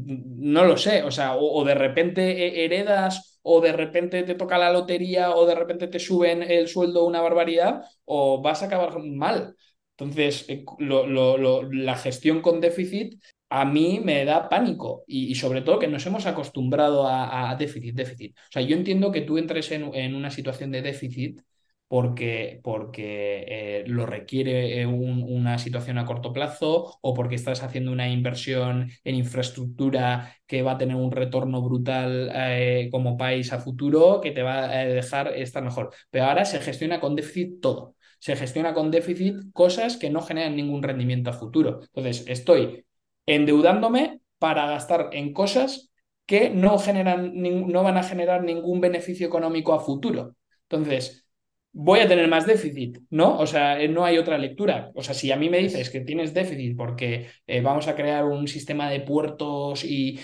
No 0.05 0.65
lo 0.65 0.77
sé, 0.77 1.03
o 1.03 1.12
sea, 1.12 1.36
o 1.36 1.63
de 1.63 1.75
repente 1.75 2.65
heredas 2.65 3.39
o 3.41 3.62
de 3.62 3.71
repente 3.71 4.23
te 4.23 4.36
toca 4.36 4.57
la 4.57 4.71
lotería 4.71 5.31
o 5.36 5.45
de 5.45 5.55
repente 5.55 5.88
te 5.88 5.99
suben 5.99 6.43
el 6.43 6.67
sueldo 6.67 7.05
una 7.05 7.21
barbaridad 7.21 7.83
o 8.05 8.41
vas 8.41 8.62
a 8.62 8.65
acabar 8.65 8.99
mal. 8.99 9.55
Entonces, 9.97 10.45
eh, 10.49 10.65
la 10.79 11.95
gestión 11.95 12.41
con 12.41 12.62
déficit 12.62 13.21
a 13.49 13.65
mí 13.65 14.01
me 14.03 14.25
da 14.25 14.49
pánico 14.49 15.03
y, 15.07 15.33
sobre 15.36 15.62
todo 15.62 15.79
que 15.79 15.88
nos 15.88 16.05
hemos 16.05 16.25
acostumbrado 16.25 17.07
a, 17.07 17.55
déficit, 17.57 17.95
déficit. 17.95 18.36
O 18.38 18.51
sea, 18.51 18.62
yo 18.62 18.75
entiendo 18.75 19.12
que 19.12 19.21
tú 19.21 19.38
entres 19.38 19.71
en 19.71 20.15
una 20.15 20.29
situación 20.29 20.71
de 20.71 20.81
déficit 20.81 21.41
porque, 21.88 22.60
porque 22.63 23.45
eh, 23.47 23.84
lo 23.88 24.06
requiere 24.06 24.82
eh, 24.82 24.86
una 24.86 25.58
situación 25.58 25.97
a 25.97 26.06
corto 26.06 26.34
plazo 26.34 26.97
o 27.02 27.13
porque 27.13 27.36
estás 27.36 27.63
haciendo 27.63 27.91
una 27.91 28.10
inversión 28.10 28.89
en 29.04 29.15
infraestructura 29.15 30.36
que 30.45 30.62
va 30.62 30.73
a 30.73 30.78
tener 30.78 30.95
un 30.95 31.12
retorno 31.12 31.62
brutal 31.62 32.32
eh, 32.34 32.89
como 32.91 33.17
país 33.17 33.54
a 33.54 33.60
futuro 33.60 34.19
que 34.21 34.32
te 34.32 34.43
va 34.43 34.65
a 34.65 34.86
dejar 34.86 35.34
estar 35.36 35.63
mejor. 35.63 35.93
Pero 36.10 36.26
ahora 36.26 36.45
se 36.45 36.60
gestiona 36.60 37.00
con 37.00 37.15
déficit 37.15 37.62
todo. 37.62 37.95
Se 38.19 38.36
gestiona 38.36 38.73
con 38.73 38.91
déficit 38.91 39.36
cosas 39.54 39.97
que 39.97 40.10
no 40.10 40.21
generan 40.21 40.56
ningún 40.56 40.84
rendimiento 40.84 41.30
a 41.30 41.34
futuro. 41.34 41.82
Entonces, 41.84 42.26
estoy 42.28 42.86
endeudándome 43.26 44.21
para 44.39 44.67
gastar 44.67 45.10
en 45.13 45.34
cosas 45.34 45.91
que 46.26 46.50
no, 46.50 46.78
generan, 46.78 47.32
no 47.36 47.84
van 47.84 47.97
a 47.97 48.04
generar 48.04 48.43
ningún 48.43 48.82
beneficio 48.82 49.28
económico 49.28 49.73
a 49.73 49.80
futuro. 49.80 50.36
Entonces, 50.63 51.26
voy 51.80 51.99
a 51.99 52.08
tener 52.08 52.27
más 52.27 52.47
déficit, 52.47 52.97
¿no? 53.12 53.38
O 53.38 53.45
sea, 53.45 53.80
eh, 53.80 53.88
no 53.88 54.03
hay 54.03 54.17
otra 54.17 54.38
lectura. 54.38 54.91
O 54.95 55.03
sea, 55.03 55.13
si 55.13 55.32
a 55.32 55.36
mí 55.36 55.49
me 55.49 55.60
dices 55.60 55.89
que 55.89 56.01
tienes 56.01 56.34
déficit 56.34 56.75
porque 56.75 57.27
eh, 57.45 57.62
vamos 57.62 57.88
a 57.88 57.95
crear 57.95 58.25
un 58.25 58.47
sistema 58.47 58.89
de 58.89 59.01
puertos 59.01 59.84
y, 59.84 60.17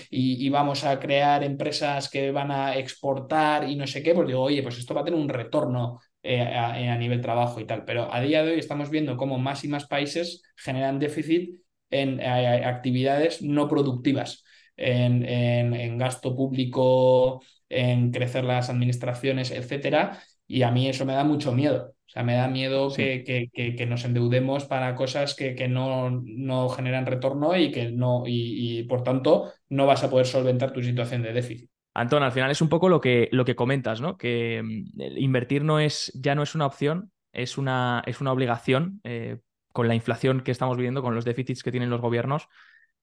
vamos 0.50 0.84
a 0.84 0.98
crear 1.00 1.42
empresas 1.44 2.08
que 2.08 2.30
van 2.30 2.50
a 2.50 2.76
exportar 2.76 3.68
y 3.68 3.76
no 3.76 3.86
sé 3.86 4.02
qué, 4.02 4.14
pues 4.14 4.26
digo, 4.26 4.42
oye, 4.42 4.62
pues 4.62 4.78
esto 4.78 4.94
va 4.94 5.02
a 5.02 5.04
tener 5.04 5.18
un 5.18 5.28
retorno 5.28 6.00
eh, 6.22 6.40
a, 6.40 6.96
nivel 6.98 7.20
trabajo 7.20 7.60
y 7.60 7.66
tal. 7.66 7.84
Pero 7.84 8.12
a 8.12 8.20
día 8.20 8.42
de 8.44 8.52
hoy 8.52 8.58
estamos 8.58 8.90
viendo 8.90 9.16
cómo 9.16 9.38
más 9.38 9.64
y 9.64 9.68
más 9.68 9.86
países 9.86 10.42
generan 10.56 10.98
déficit 10.98 11.60
en 11.90 12.20
actividades 12.20 13.42
no 13.42 13.68
productivas. 13.68 14.44
En, 14.76 15.24
en, 15.24 15.98
gasto 15.98 16.34
público, 16.34 17.42
en 17.68 18.10
crecer 18.10 18.42
las 18.42 18.70
administraciones, 18.70 19.52
etcétera, 19.52 20.20
y 20.46 20.62
a 20.62 20.70
mí 20.70 20.88
eso 20.88 21.04
me 21.04 21.14
da 21.14 21.24
mucho 21.24 21.52
miedo. 21.52 21.94
O 22.06 22.10
sea, 22.14 22.22
me 22.22 22.34
da 22.34 22.48
miedo 22.48 22.92
que, 22.94 23.50
que, 23.52 23.86
nos 23.86 24.04
endeudemos 24.04 24.66
para 24.66 24.94
cosas 24.94 25.34
que, 25.34 25.54
que 25.54 25.68
no, 25.68 26.10
no, 26.10 26.68
generan 26.68 27.06
retorno 27.06 27.56
y 27.56 27.72
que 27.72 27.90
no, 27.90 28.22
y, 28.26 28.84
por 28.84 29.02
tanto 29.02 29.52
no 29.68 29.86
vas 29.86 30.04
a 30.04 30.10
poder 30.10 30.26
solventar 30.26 30.72
tu 30.72 30.82
situación 30.82 31.22
de 31.22 31.32
déficit. 31.32 31.70
Antón, 31.94 32.22
al 32.22 32.32
final 32.32 32.50
es 32.50 32.60
un 32.60 32.68
poco 32.68 32.88
lo 32.88 33.00
que, 33.00 33.28
lo 33.32 33.44
que 33.44 33.56
comentas, 33.56 34.00
¿no? 34.00 34.16
Que 34.16 34.62
mm, 34.62 35.16
invertir 35.16 35.64
no 35.64 35.80
es, 35.80 36.12
ya 36.14 36.34
no 36.34 36.42
es 36.42 36.54
una 36.54 36.66
opción, 36.66 37.10
es 37.32 37.58
una, 37.58 38.02
es 38.06 38.20
una 38.20 38.32
obligación. 38.32 39.00
Eh, 39.04 39.38
con 39.74 39.88
la 39.88 39.96
inflación 39.96 40.42
que 40.42 40.52
estamos 40.52 40.76
viviendo, 40.76 41.02
con 41.02 41.16
los 41.16 41.24
déficits 41.24 41.64
que 41.64 41.72
tienen 41.72 41.90
los 41.90 42.00
gobiernos, 42.00 42.48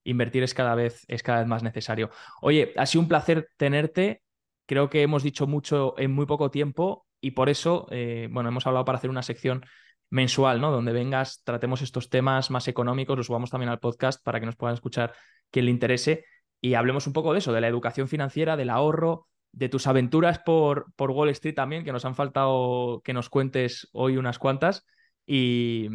invertir 0.04 0.42
es 0.42 0.54
cada 0.54 0.74
vez, 0.74 1.04
es 1.06 1.22
cada 1.22 1.40
vez 1.40 1.46
más 1.46 1.62
necesario. 1.62 2.08
Oye, 2.40 2.72
ha 2.78 2.86
sido 2.86 3.02
un 3.02 3.08
placer 3.08 3.50
tenerte. 3.58 4.22
Creo 4.64 4.88
que 4.88 5.02
hemos 5.02 5.22
dicho 5.22 5.46
mucho 5.46 5.94
en 5.98 6.12
muy 6.12 6.24
poco 6.24 6.50
tiempo 6.50 7.06
y 7.22 7.30
por 7.30 7.48
eso, 7.48 7.86
eh, 7.90 8.28
bueno, 8.30 8.50
hemos 8.50 8.66
hablado 8.66 8.84
para 8.84 8.98
hacer 8.98 9.08
una 9.08 9.22
sección 9.22 9.64
mensual, 10.10 10.60
¿no? 10.60 10.72
Donde 10.72 10.92
vengas, 10.92 11.42
tratemos 11.44 11.80
estos 11.80 12.10
temas 12.10 12.50
más 12.50 12.68
económicos, 12.68 13.16
los 13.16 13.26
subamos 13.26 13.48
también 13.48 13.70
al 13.70 13.78
podcast 13.78 14.22
para 14.22 14.40
que 14.40 14.46
nos 14.46 14.56
puedan 14.56 14.74
escuchar 14.74 15.14
quien 15.50 15.66
le 15.66 15.70
interese 15.70 16.26
y 16.60 16.74
hablemos 16.74 17.06
un 17.06 17.12
poco 17.12 17.32
de 17.32 17.38
eso, 17.38 17.52
de 17.52 17.60
la 17.60 17.68
educación 17.68 18.08
financiera, 18.08 18.56
del 18.56 18.70
ahorro, 18.70 19.28
de 19.52 19.68
tus 19.68 19.86
aventuras 19.86 20.40
por, 20.40 20.92
por 20.96 21.12
Wall 21.12 21.28
Street 21.30 21.54
también, 21.54 21.84
que 21.84 21.92
nos 21.92 22.04
han 22.04 22.16
faltado 22.16 23.00
que 23.04 23.12
nos 23.12 23.28
cuentes 23.28 23.88
hoy 23.92 24.16
unas 24.16 24.38
cuantas 24.38 24.84
y, 25.24 25.88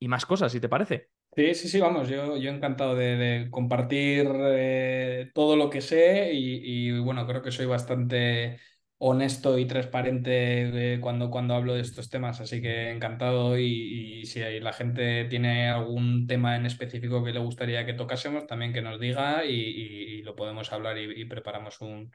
y 0.00 0.08
más 0.08 0.24
cosas, 0.24 0.52
si 0.52 0.60
te 0.60 0.70
parece. 0.70 1.10
Sí, 1.36 1.54
sí, 1.54 1.68
sí, 1.68 1.80
vamos, 1.80 2.08
yo, 2.08 2.38
yo 2.38 2.50
encantado 2.50 2.94
de, 2.94 3.48
compartir 3.50 4.26
eh, 4.32 5.30
todo 5.34 5.54
lo 5.54 5.68
que 5.68 5.82
sé 5.82 6.32
y, 6.32 6.88
y, 6.88 6.98
bueno, 7.00 7.26
creo 7.26 7.42
que 7.42 7.52
soy 7.52 7.66
bastante 7.66 8.58
honesto 8.98 9.58
y 9.58 9.66
transparente 9.66 10.98
cuando, 11.00 11.30
cuando 11.30 11.54
hablo 11.54 11.74
de 11.74 11.82
estos 11.82 12.08
temas, 12.08 12.40
así 12.40 12.62
que 12.62 12.90
encantado 12.90 13.58
y, 13.58 14.24
si 14.26 14.40
la 14.60 14.72
gente 14.72 15.26
tiene 15.26 15.68
algún 15.68 16.26
tema 16.26 16.56
en 16.56 16.66
específico 16.66 17.22
que 17.22 17.32
le 17.32 17.40
gustaría 17.40 17.84
que 17.86 17.94
tocásemos, 17.94 18.46
también 18.46 18.72
que 18.72 18.82
nos 18.82 18.98
diga 18.98 19.44
y, 19.44 19.52
y 19.52 20.22
lo 20.22 20.34
podemos 20.34 20.72
hablar 20.72 20.98
y, 20.98 21.24
preparamos 21.26 21.80
un, 21.80 22.10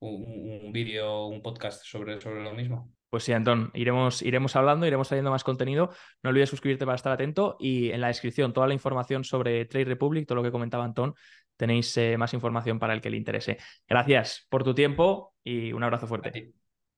un, 0.00 0.60
un 0.64 0.72
vídeo, 0.72 1.26
un 1.26 1.42
podcast 1.42 1.84
sobre, 1.84 2.20
sobre 2.20 2.42
lo 2.42 2.54
mismo. 2.54 2.90
Pues 3.14 3.22
sí, 3.22 3.32
Antón, 3.32 3.70
iremos, 3.74 4.22
iremos 4.22 4.56
hablando, 4.56 4.88
iremos 4.88 5.06
trayendo 5.06 5.30
más 5.30 5.44
contenido. 5.44 5.90
No 6.24 6.30
olvides 6.30 6.50
suscribirte 6.50 6.84
para 6.84 6.96
estar 6.96 7.12
atento 7.12 7.56
y 7.60 7.92
en 7.92 8.00
la 8.00 8.08
descripción 8.08 8.52
toda 8.52 8.66
la 8.66 8.74
información 8.74 9.22
sobre 9.22 9.64
Trade 9.66 9.84
Republic, 9.84 10.26
todo 10.26 10.34
lo 10.34 10.42
que 10.42 10.50
comentaba 10.50 10.84
Antón, 10.84 11.14
tenéis 11.56 11.96
eh, 11.96 12.16
más 12.18 12.34
información 12.34 12.78
para 12.78 12.94
el 12.94 13.00
que 13.00 13.10
le 13.10 13.16
interese. 13.16 13.58
Gracias 13.88 14.46
por 14.48 14.64
tu 14.64 14.74
tiempo 14.74 15.34
y 15.42 15.72
un 15.72 15.82
abrazo 15.82 16.06
fuerte. 16.06 16.38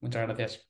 Muchas 0.01 0.23
gracias. 0.23 0.63